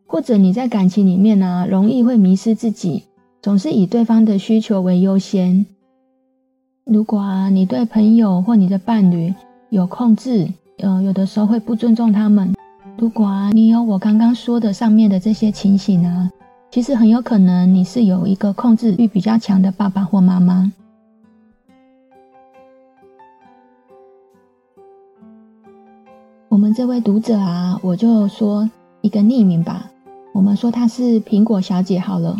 [0.06, 3.02] 或者你在感情里面啊，容易会迷失自己，
[3.42, 5.66] 总是以对方的需求为优先。
[6.84, 9.34] 如果啊，你对朋友或你的伴侣
[9.70, 10.46] 有控制，
[10.78, 12.54] 呃，有的时候会不尊重他们。
[12.96, 16.30] 如果啊，你有我刚刚说的上面的这些情形啊。
[16.70, 20.72] 其实很有可能你是有一个控制欲比较强的爸爸或妈妈。
[26.48, 28.68] 我们这位读者啊，我就说
[29.02, 29.90] 一个匿名吧。
[30.32, 32.36] 我们说她是苹果小姐好了。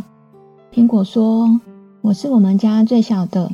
[0.72, 1.60] 苹果说
[2.02, 3.50] ：“我是我们家最小的，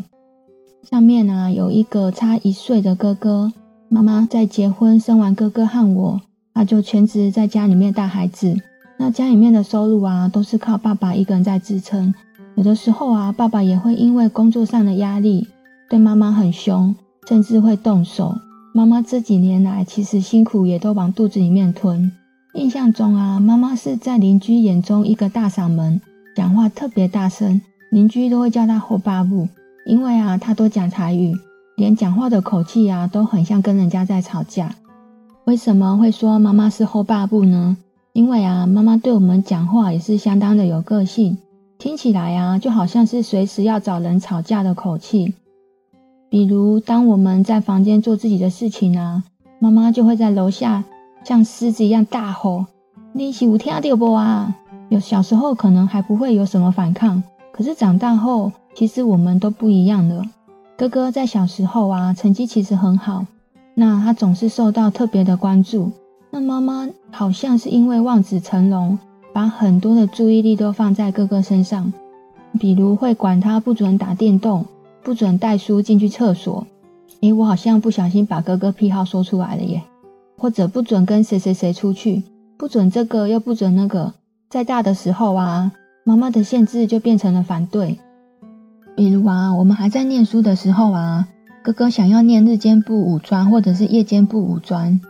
[0.82, 3.52] 上面呢有一个差一岁的哥哥。
[3.88, 6.20] 妈妈在结婚生完哥哥和我，
[6.54, 8.56] 她就全职在家里面带孩子。”
[9.02, 12.12] 那家里面的收入啊，都是靠爸爸一个人在支撑。
[12.54, 15.48] 有的时候啊，爸爸也会因为工作上的压力，
[15.88, 16.94] 对妈妈很凶，
[17.26, 18.36] 甚至会动手。
[18.74, 22.12] 妈妈这几年来，其实辛苦也都往肚子里面吞。
[22.52, 25.98] 印象中啊，妈妈是在邻居眼中一个大嗓门，
[26.36, 27.58] 讲话特别大声，
[27.90, 29.48] 邻居都会叫她“后爸母”，
[29.88, 31.34] 因为啊，她都讲台语。
[31.76, 34.74] 连讲话的口气啊，都很像跟人家在吵架。
[35.46, 37.78] 为什么会说妈妈是后爸布呢？
[38.12, 41.38] 因为啊，妈妈对我们讲话也是相当的有个性，
[41.78, 45.34] 听起来啊，就好像是随时要找人吵架的口气。
[46.28, 49.22] 比如，当我们在房间做自己的事情啊，
[49.58, 50.84] 妈妈就会在楼下
[51.24, 52.66] 像狮子一样大吼
[53.14, 54.56] ：“你是有听到不啊？”
[54.90, 60.24] 有小时候可能还不会有什么反抗，可是长大后，其实我们都不一样了。
[60.76, 63.24] 哥哥在小时候啊，成绩其实很好，
[63.74, 65.92] 那他总是受到特别的关注。
[66.30, 68.98] 那妈妈好像是因为望子成龙，
[69.32, 71.92] 把很多的注意力都放在哥哥身上，
[72.58, 74.64] 比如会管他不准打电动。
[75.02, 76.66] 不准带书进去厕所，
[77.22, 79.82] 诶，我好像不小心把哥哥癖好说出来了耶。
[80.36, 82.22] 或者不准跟谁谁谁出去，
[82.58, 84.12] 不准这个又不准那个。
[84.50, 85.72] 在大的时候啊，
[86.04, 87.98] 妈妈的限制就变成了反对。
[88.94, 91.26] 比如啊，我们还在念书的时候啊，
[91.62, 95.00] 哥哥想要念日间部五专或者是夜间部五专，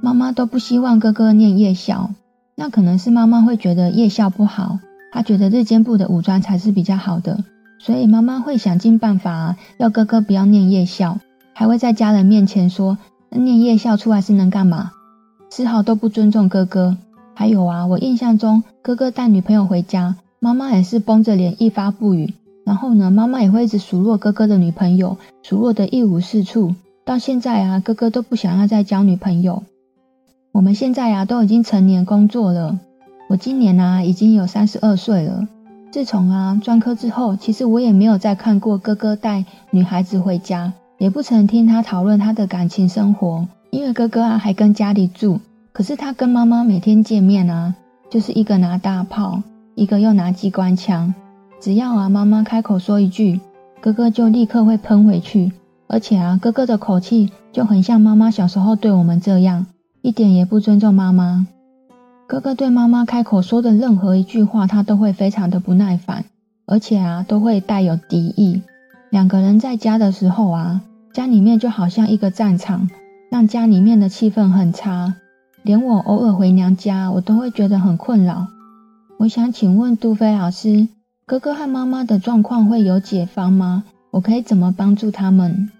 [0.00, 2.10] 妈妈都不希望哥哥念夜校。
[2.54, 4.78] 那可能是妈妈会觉得夜校不好，
[5.12, 7.44] 她觉得日间部的武装才是比较好的。
[7.78, 11.18] 所以妈妈会想尽办法要哥哥不要念夜校，
[11.52, 12.98] 还会在家人面前说，
[13.30, 14.90] 念夜校出来是能干嘛？
[15.50, 16.96] 丝毫都不尊重哥哥。
[17.34, 22.34] 还有啊，我印象中哥哥带女朋友回家，妈妈也是绷着脸一发不语。
[22.66, 26.74] 然后呢，妈妈也会一直数落哥哥的女朋友，数落得一无是处。
[27.04, 29.62] 到现在啊，哥哥都不想要再交女朋友。
[30.58, 32.76] 我们现在啊都已经成年工作了，
[33.28, 35.46] 我今年啊已经有三十二岁了。
[35.92, 43.46] 自从啊专科之后，其实我也没有再看过哥哥带女孩子回家，也不曾听他讨论他的感情生活。
[43.70, 45.38] 因为哥哥啊还跟家里住，
[45.72, 47.76] 可是他跟妈妈每天见面啊，
[48.10, 49.40] 就是一个拿大炮，
[49.76, 51.14] 一个又拿机关枪。
[51.60, 53.38] 只要啊妈妈开口说一句，
[53.80, 55.52] 哥哥就立刻会喷回去，
[55.86, 59.64] 而且啊哥哥的口气就很像妈妈小时候对我们这样，
[60.02, 61.46] 一点也不尊重妈妈。
[62.26, 66.24] 哥哥对妈妈开口说的任何一句话，他都会非常的不耐烦，
[66.66, 68.62] 而且啊，都会带有敌意。
[69.10, 70.82] 两个人在家的时候啊，
[71.12, 72.88] 家里面就好像一个战场，
[73.30, 75.14] 让家里面的气氛很差。
[75.62, 78.46] 连我偶尔回娘家，我都会觉得很困扰。
[79.18, 80.86] 我想请问杜飞老师，
[81.26, 83.84] 哥哥和妈妈的状况会有解方吗？
[84.10, 85.70] 我可以怎么帮助他们？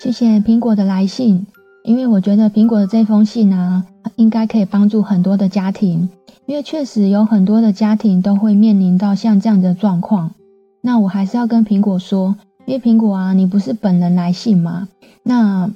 [0.00, 1.46] 谢谢苹果的来信。
[1.84, 3.84] 因为我觉得苹果的这封信啊，
[4.16, 6.08] 应该可以帮助很多的家庭，
[6.46, 10.30] 因为确实有很多的家庭都会面临到像这样的状况。
[10.80, 12.34] 那我还是要跟苹果说，
[12.64, 14.88] 因为苹果啊，你不是本人来信嘛？
[15.22, 15.70] 那，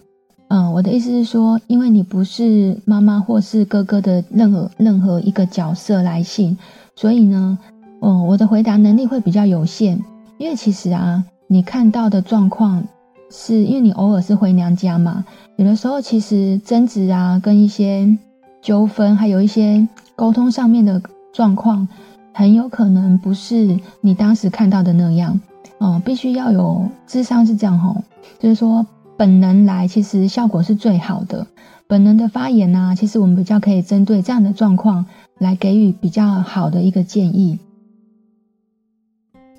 [0.48, 6.56] 嗯，我的意思是说，因为你不是妈妈或是哥哥的任何任何一个角色来信，
[6.96, 7.58] 所以呢，
[8.00, 10.02] 嗯，我的回答能力会比较有限。
[10.38, 12.82] 因为其实啊，你看到的状况。
[13.30, 15.24] 是因为你偶尔是回娘家嘛，
[15.56, 18.18] 有的时候其实争执啊，跟一些
[18.62, 21.00] 纠纷，还有一些沟通上面的
[21.32, 21.86] 状况，
[22.32, 25.40] 很有可能不是你当时看到的那样。
[25.78, 28.02] 嗯，必须要有智商是这样吼，
[28.38, 31.46] 就是说本能来其实效果是最好的。
[31.86, 35.04] 本能的发言呢、啊，其实我们比较可以针对这样的状况
[35.38, 37.58] 来给予比较好的一个建议。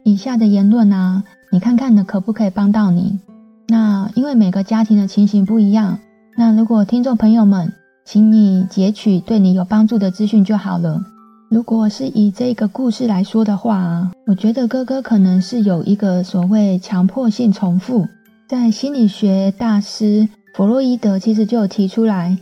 [0.03, 3.19] 以下的言论啊，你看看呢，可不可以帮到你？
[3.67, 5.99] 那因为每个家庭的情形不一样，
[6.37, 7.73] 那如果听众朋友们，
[8.05, 11.01] 请你截取对你有帮助的资讯就好了。
[11.49, 18.07] 如果是以这个故事来说的话啊，我觉得哥哥可能是有一个所谓强迫性重复，
[18.47, 22.37] 在心理学大师弗洛伊德其实就有提出来，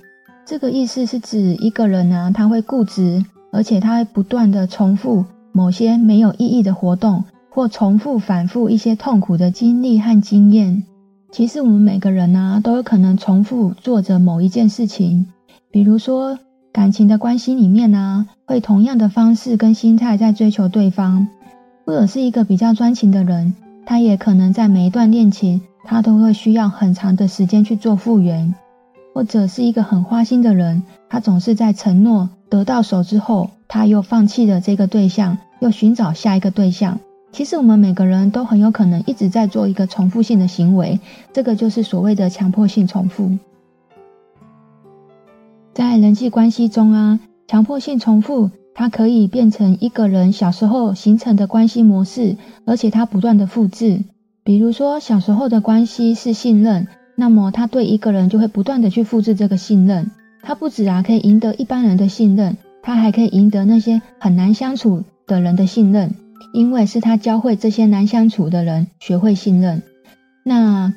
[0.46, 10.84] 这个意思是指一个人呢，他会固执，而且他会不断的重复某些没有意义的活动，或重复反复一些痛苦的经历和经验。
[11.34, 15.26] 其实我们每个人呢、啊，都有可能重复做着某一件事情，
[15.72, 16.38] 比如说
[16.72, 21.28] 感情的关系里面呢、会同样的方式跟心态在追求对方，
[21.88, 28.54] 或者是一个比较专情的人，他也可能在每一段恋情，他都会需要很长的时间去做复原，
[29.16, 37.00] 或者是一个很花心的人，他总是在承诺得到手之后，他又放弃了这个对象，又寻找下一个对象。
[37.34, 41.00] 其实我们每个人都很有可能一直在做一个重复性的行为，
[41.34, 43.32] 这个就是所谓的强迫性重复。
[45.74, 54.04] 在人际关系中啊，强迫性重复它可以变成一个人小时候形成的关系模式，而且它不断的复制。
[54.44, 60.12] 比如说小时候的关系是信任，那么他对一个人就会不断的去复制这个信任。
[60.44, 66.14] 他不止啊可以赢得一般人的信任，他还可以赢得那些很难相处的人的信任。
[66.52, 69.82] 因为是他教会这些难相处的人学会信任。
[70.44, 70.94] 那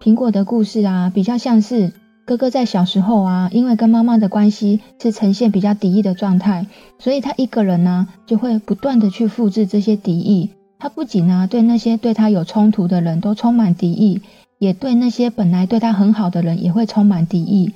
[0.00, 1.92] 苹果的故事啊，比较像是
[2.26, 6.66] 哥哥在小时候啊，因为跟妈妈的关系是呈现比较敌意的状态，
[6.98, 10.50] 所以他一个人呢，就会不断的去复制这些敌意。
[10.78, 14.20] 他不仅呢，对那些对他有冲突的人都充满敌意，
[14.58, 17.72] 也对那些本来对他很好的人也会充满敌意。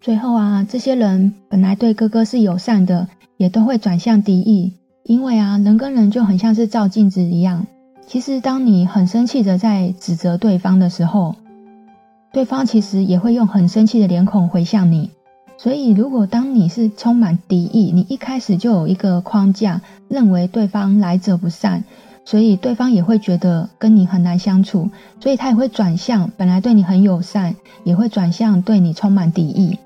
[0.00, 4.72] 最后啊，这些人本来对哥哥是友善的，也都会转向敌意。
[5.08, 7.64] 因为啊，人跟人就很像是照镜子一样。
[8.08, 11.36] 其实，当你很生气的在指责对方的时候，
[12.32, 15.10] 对方其实也会用很生气的脸孔回向你，
[15.58, 21.84] 所以如果当你是充满敌意，你一开始就有一个框架，认为对方来者不善，
[22.24, 24.90] 所以对方也会觉得跟你很难相处，
[25.20, 27.54] 所以他也会转向本来对你很友善，
[27.84, 29.78] 也会转向对你充满敌意。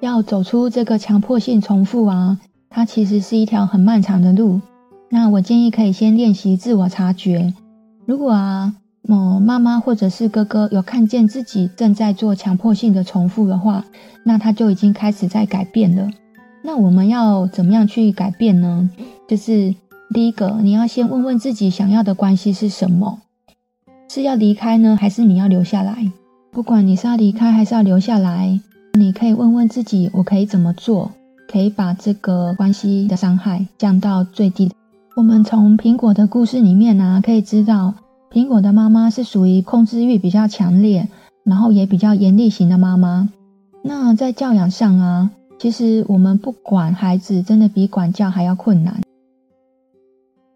[0.00, 2.38] 要走出这个强迫性重复啊，
[2.68, 4.60] 它其实是一条很漫长的路。
[5.08, 7.54] 那我建议可以先练习自我察觉，
[8.04, 8.74] 如果啊。
[9.08, 13.84] 某妈妈或者是哥哥有看见自己正在做强迫性的重复的话，
[14.24, 16.10] 那他就已经开始在改变了。
[16.64, 18.90] 那我们要怎么样去改变呢？
[19.28, 19.72] 就是
[20.12, 23.20] 第一个，你要先问问自己想要的关系是什么？
[24.08, 26.10] 是要离开呢，还是你要留下来？
[26.50, 28.58] 不管你是要离开还是要留下来，
[28.96, 31.10] 你可以问问自己，我可以怎么做，
[31.46, 34.72] 可以把这个关系的伤害降到最低。
[35.14, 37.94] 我们从苹果的故事里面呢、啊，可以知道。
[38.28, 41.08] 苹果的妈妈是属于控制欲比较强烈，
[41.44, 43.28] 然后也比较严厉型的妈妈。
[43.82, 49.00] 那在教养上啊，其实我们不管孩子，真的比管教还要困难。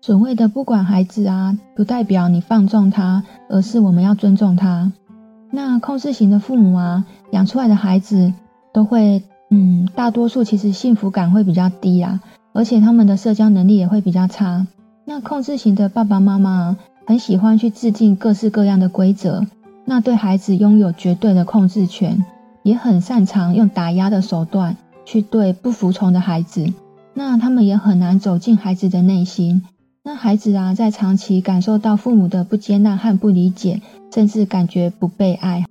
[0.03, 4.93] 所谓的不管孩子啊，不代表你放纵他，而是我们要尊重他。
[5.51, 8.33] 那控制型的父母啊，养出来的孩子
[8.73, 12.21] 都会，嗯，大多数其实幸福感会比较低啊，
[12.53, 14.67] 而且他们的社交能力也会比较差。
[15.05, 16.77] 那控制型的爸爸妈妈。
[17.07, 19.45] 很喜欢去制定各式各样的规则，
[19.85, 22.25] 那对孩子拥有绝对的控制权，
[22.63, 26.73] 也很擅长用打压的手段去对不服从的孩子。
[27.15, 29.63] 那他们也很难走进孩子的内心。
[30.05, 33.81] 那孩子啊，在长期感受到父母的不接纳和不理解，
[34.15, 35.65] 甚至感觉不被爱。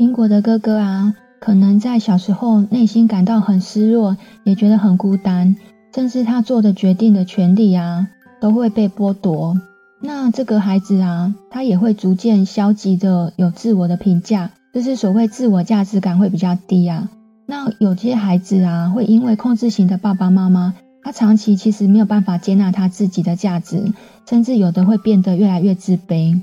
[0.00, 5.54] 苹果的哥哥啊，可能在小时候内心感到很失落，也觉得很孤单，
[5.94, 8.08] 甚至他做的决定的权利啊。
[8.40, 9.54] 都会被剥夺，
[10.00, 17.10] 那这个孩子啊，他也会逐渐消极的有自我的评价，就是所谓自我价值感会比较低啊。
[17.44, 20.72] 那有些孩子啊，会因为控制型的爸爸妈妈，
[21.02, 23.92] 他长期其实没有办法接纳他自己的价值，
[24.26, 26.40] 甚至有的会变得越来越自卑。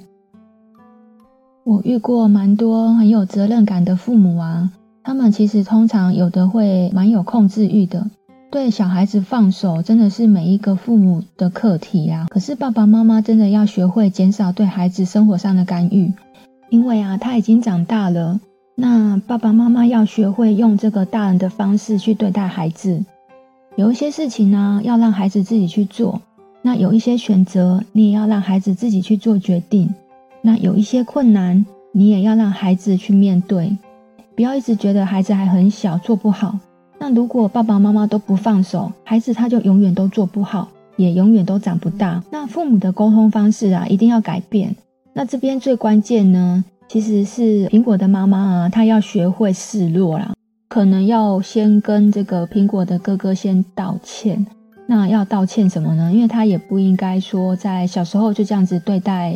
[1.68, 4.72] 我遇过蛮多很有责任感的父母啊，
[5.04, 8.10] 他们其实通常有的会蛮有控制欲的。
[8.50, 12.28] 对小孩子放手，真的是每一个父母的课题啊。
[12.30, 16.14] 可是爸爸妈妈真的要学会减少对孩子生活上的干预，
[16.70, 18.40] 因为啊，他已经长大了。
[18.76, 23.04] 那爸爸妈妈要学会用这个大人的方式去对待孩子。
[23.76, 26.22] 有一些事情呢，要让孩子自己去做；
[26.62, 29.94] 那有一些选择，你也要让孩子自己去做决定。
[30.42, 33.78] 那有一些困难，你也要让孩子去面对。
[34.36, 36.58] 不要一直觉得孩子还很小，做不好。
[37.00, 42.24] 那如果爸爸妈妈都不放手，孩子他就永远都做不好，也永远都长不大。
[42.32, 44.76] 那父母的沟通方式啊，一定要改变。
[45.14, 50.34] 那这边最关键呢，其实是苹果的妈妈啊，她要学会示弱啦，
[50.70, 54.46] 可能要先跟这个苹果的哥哥先道歉。
[54.86, 56.14] 那要道歉什么呢？
[56.14, 59.36] 因为他也不应该说在小时候就这样子对待。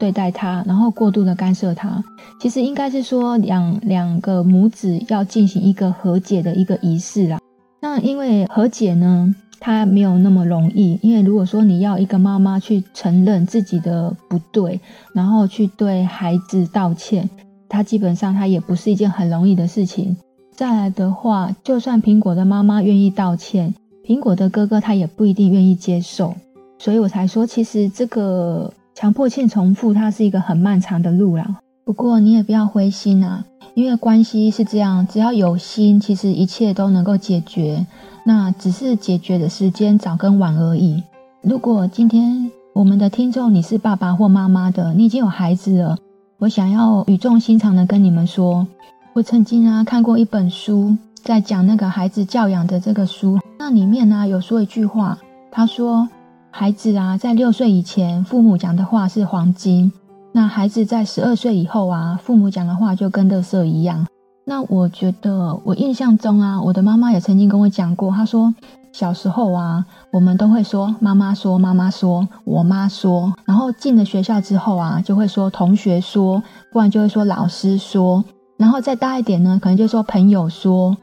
[0.00, 2.02] 对待他，然后过度的干涉他，
[2.40, 7.38] 其实应该是说两两个母子要进行一个和解的一个仪式啦。
[7.80, 14.80] 那因为和解呢，它没有那么容易，因为如果说你要一个妈妈去承认自己的不对，
[15.12, 17.28] 然后去对孩子道歉，
[17.68, 20.16] 它基本上它也不是一件很容易的事情。
[20.50, 26.34] 再来的话，就算苹果的妈妈愿意道歉，苹果的哥哥他也不一定愿意接受，
[26.78, 28.72] 所以我才说，其实这个。
[28.94, 31.56] 强迫性重复，它是一个很漫长的路啦。
[31.84, 37.86] 不过你也不要灰心啊，因为关系是这样，只要有心，其实一切都能够解决。
[38.24, 41.02] 那只是解决的时间早跟晚而已。
[41.40, 45.96] 如果今天我们的听众你是爸爸或妈妈的，你已经有孩子了，
[46.38, 48.66] 我想要语重心长的跟你们说，
[49.14, 55.18] 我曾经啊看过一本书，在讲那个孩子教养的这个书，那里面呢、有说一句话，
[55.50, 56.08] 他说。
[56.52, 59.90] 孩子啊，在六岁以前，父母讲的话是黄金；
[60.32, 64.06] 那孩子在十二岁以后啊，父母讲的话就跟垃圾一样。
[64.44, 68.52] 那我觉得，我印象中啊，我的妈妈也曾经跟我讲过，她说
[68.92, 76.42] 小时候啊，我们都会说妈妈说，妈妈说，我妈说，然后进了学校之后啊，就会说同学说，
[76.72, 78.24] 不然就会说老师说，
[78.58, 80.96] 然后再大一点呢，可能就说朋友说，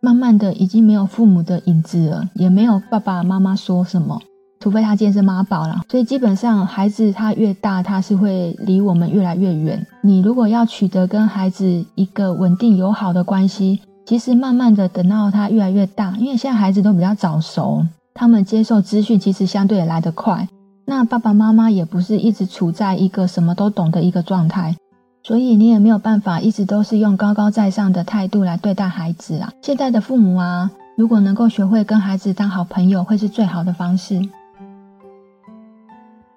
[0.00, 4.20] 慢慢的已经没有父母的影子了，也没有爸爸妈妈说什么。
[4.64, 9.86] 除非他今天是妈宝了，所以基本上孩子他越大，他是会离我们越来越远。
[10.00, 17.84] 你如果要取得跟孩子一个稳定友好的关系，其实慢慢的等到他越来越大，因为现在孩子都比较早熟，
[18.14, 20.48] 他们接受资讯其实相对也来得快。
[20.86, 24.74] 那爸爸妈妈也不是一直处在一个什么都懂的一个状态，
[25.22, 29.52] 所以你也没有办法一直都是用高高在上的态度来对待孩子啊。
[29.60, 34.18] 现在的父母啊，如果能够学会跟孩子当好朋友，会是最好的方式。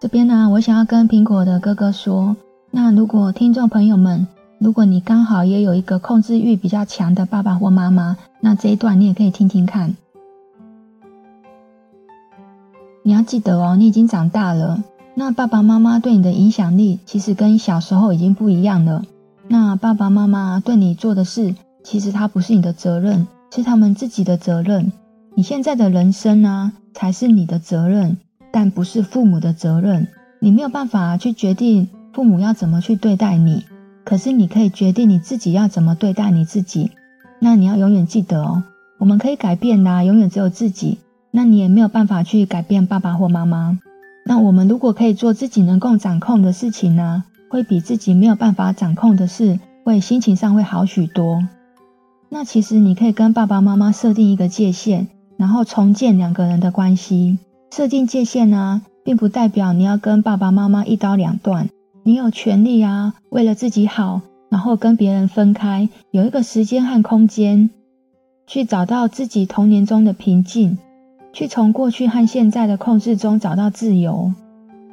[0.08, 2.38] 这边呢，我想要跟苹果的哥哥说，
[2.72, 4.26] 那如果听众朋友们，
[4.58, 9.98] 如果你刚好也有一个控制欲比较强的爸爸或妈妈，那这一段你也可以听听看。
[13.04, 14.82] 你要记得哦，你已经长大了，
[15.14, 19.04] 那爸爸妈妈对你的影响力其实跟小时候已经不一样了。
[19.50, 21.54] 那爸爸妈妈对你做的事，
[21.84, 24.90] 其实他不是你的责任，是他们自己的责任。
[25.36, 28.16] 你现在的人生呢，才是你的责任。
[28.52, 30.08] 但不是父母的责任，
[30.40, 33.66] 你没有办法去决定父母要怎么去对待你，
[34.04, 36.92] 可是你可以决定你自己要怎么对待你自己。
[37.40, 38.64] 那你要永远记得哦，
[38.98, 40.98] 我们可以改变的，永远只有自己。
[41.30, 43.80] 那你也没有办法去改变爸爸或妈妈。
[44.26, 51.48] 那我们如果可以做自己能够掌控的事情呢，会比自己没有办法掌控的事，会心情上会好许多。
[52.30, 57.38] 那其实你可以跟爸爸妈妈设定一个界限，然后重建两个人的关系。
[57.70, 61.70] 设定界限呢，并不代表你要跟爸爸妈妈一刀两断。
[62.04, 67.70] 你有权利啊，为了自己好，然后跟别人分开，有一个时间和空间，
[68.48, 70.78] 去找到自己童年中的平静，
[71.34, 74.34] 去从过去和现在的控制中找到自由。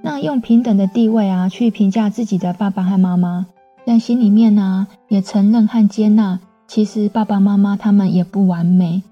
[0.03, 3.47] 那用平等的地位啊，去评价自己的爸爸和妈妈，
[3.87, 9.03] 在心里面呢，也承认和接纳，其实爸爸妈妈他们也不完美。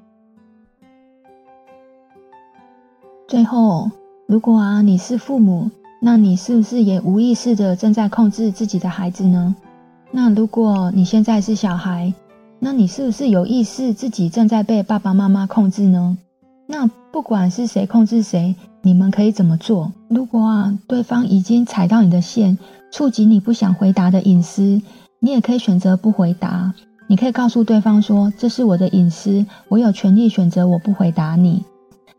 [3.33, 3.91] 最后，
[4.27, 5.71] 如果啊你是父母，
[6.03, 9.57] 那你是不是也无意识的正在控制自己的孩子呢？
[10.11, 12.13] 那如果你现在是小孩，
[12.59, 16.19] 那你是不是有意识自己正在被爸爸妈妈控制呢？
[16.67, 19.91] 那不管是谁控制谁，你们可以怎么做？
[20.09, 22.59] 如果啊对方已经踩到你的线，
[22.91, 24.83] 触及你不想回答的隐私，
[25.21, 26.75] 你也可以选择不回答。
[27.07, 31.65] 你可以告诉对方说：“这是我的隐私，我有权利选择我不回答你。”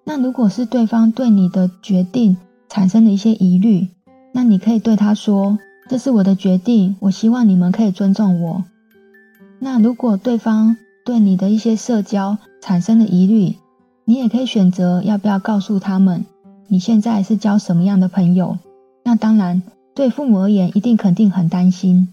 [0.06, 2.38] 那如果是对方对你的决定
[2.70, 3.88] 产生了一些疑虑，
[4.34, 8.64] 那你可以对他说：“这是我的决定，我希望你们可以尊重我。”
[9.60, 10.76] 那如果对方
[11.06, 13.56] 对你的一些社交产生了疑虑，
[14.06, 16.26] 你也可以选择要不要告诉他们
[16.68, 18.58] 你现在是交什么样的朋友。
[19.04, 19.62] 那当然，
[19.94, 22.10] 对父母而言一定肯定很担心，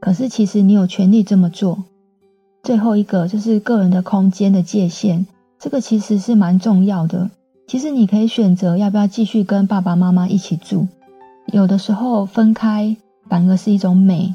[0.00, 1.84] 可是其实你有权利这么做。
[2.62, 5.26] 最后一个就是个人的空间的界限。
[5.64, 7.30] 这个其实是蛮重要的。
[7.66, 10.86] 其实你可以选择要不要继续跟爸爸妈妈一起住，
[11.46, 12.94] 有的时候分开
[13.30, 14.34] 反而是一种美。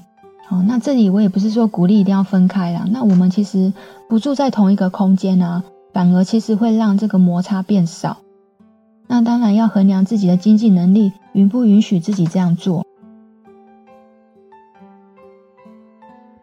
[0.50, 2.88] 哦，那这里我也不是说鼓励一定要分开啦。
[2.90, 3.72] 那我们其实
[4.08, 5.64] 不住在同一个空间啊，
[5.94, 8.18] 反而其实会让这个摩擦变少。
[9.06, 12.84] 那当然要衡量自己的经济能力，允不允许自己这样做。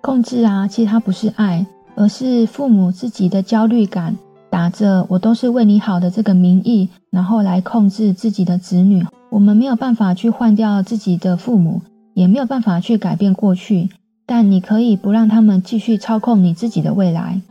[0.00, 1.66] 控制啊，其实它不是爱，
[1.96, 4.16] 而是父母自己的焦虑感。
[4.48, 9.04] 打着“我都是为你好的”这个名义，然后来控制自己的子女。
[9.30, 11.82] 我们没有办法去换掉自己的父母，
[12.14, 13.90] 也没有办法去改变过去，
[14.24, 17.42] 但你可以不让他们继续操控你自己的未来。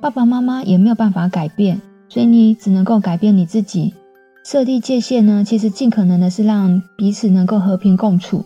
[0.00, 3.94] 爸爸妈妈也没有办法改变，所以你只能够改变你自己。
[4.44, 8.44] 设立界限呢，其实尽可能的是让彼此能够和平共处。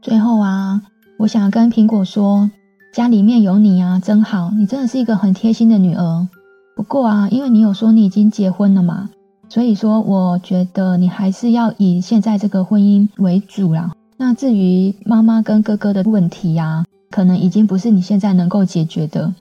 [0.00, 0.82] 最后啊。
[1.16, 2.50] 我想跟苹果说，
[2.92, 6.28] 家里面有你啊，真好，你真的是一个很贴心的女儿。
[6.76, 9.08] 不过啊，因为你有说你已经结婚了嘛，
[9.48, 13.92] 所以说我觉得你还是要以现在这个婚姻为主啦。
[14.16, 19.32] 那至于妈妈跟哥哥的问题呀，可能已经不是你现在能够解决的。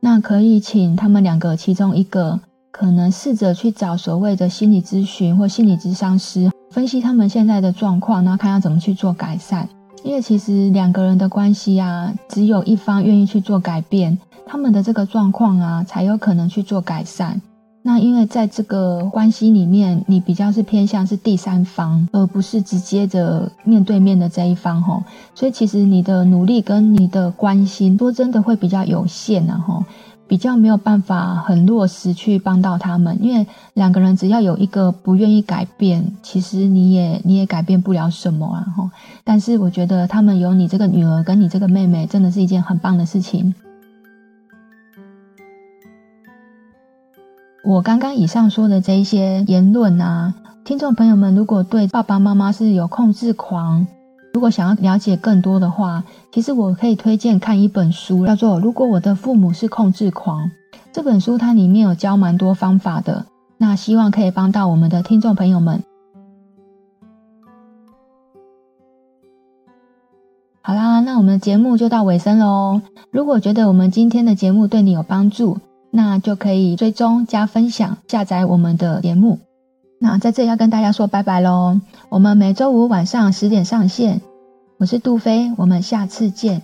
[0.00, 2.38] 那可以请他们两个其中一个，
[2.70, 9.66] 可能试着去找所谓的心理咨询或心理咨商师，分析他们现在的状况，然后看要怎么去做改善。
[10.04, 17.40] 因为其实两个人的关系啊，只有一方愿意去做改变，他们的这个状况啊，才有可能去做改善。
[17.84, 25.02] 那因为在这个关系里面，你比较是偏向是第三方，而不是直接的面对面的这一方吼，
[25.34, 29.84] 所以其实你的努力跟你的关心，说真的会比较有限啊吼，
[30.32, 38.88] 比较没有办法很落实去帮到他们，因为两个人只要有一个不愿意改变，其实你也你也改变不了什么啊吼。
[39.24, 43.54] 但是我觉得他们有你这个女儿跟你这个妹妹，真的是一件很棒的事情。
[47.62, 50.32] 我刚刚以上说的这一些言论啊，
[50.64, 53.86] 听众朋友们，如果对爸爸妈妈是有控制狂，
[54.32, 56.02] 如果想要了解更多的话，
[56.32, 60.46] 其实我可以推荐看一本书，叫做《如果我的父母是控制狂》。
[60.90, 63.26] 这本书它里面有教蛮多方法的，
[63.58, 65.82] 那希望可以帮到我们的听众朋友们。
[70.62, 72.80] 好啦，那我们的节目就到尾声喽。
[73.10, 75.58] 如果觉得我们今天的节目对你有帮助，
[75.90, 79.38] 那就可以追踪加分享下载我们的节目。
[80.02, 81.78] 那在这里要跟大家说拜拜喽！
[82.08, 84.20] 我们每周五晚上十点上线。
[84.78, 86.62] 我是杜飞，我们下次见。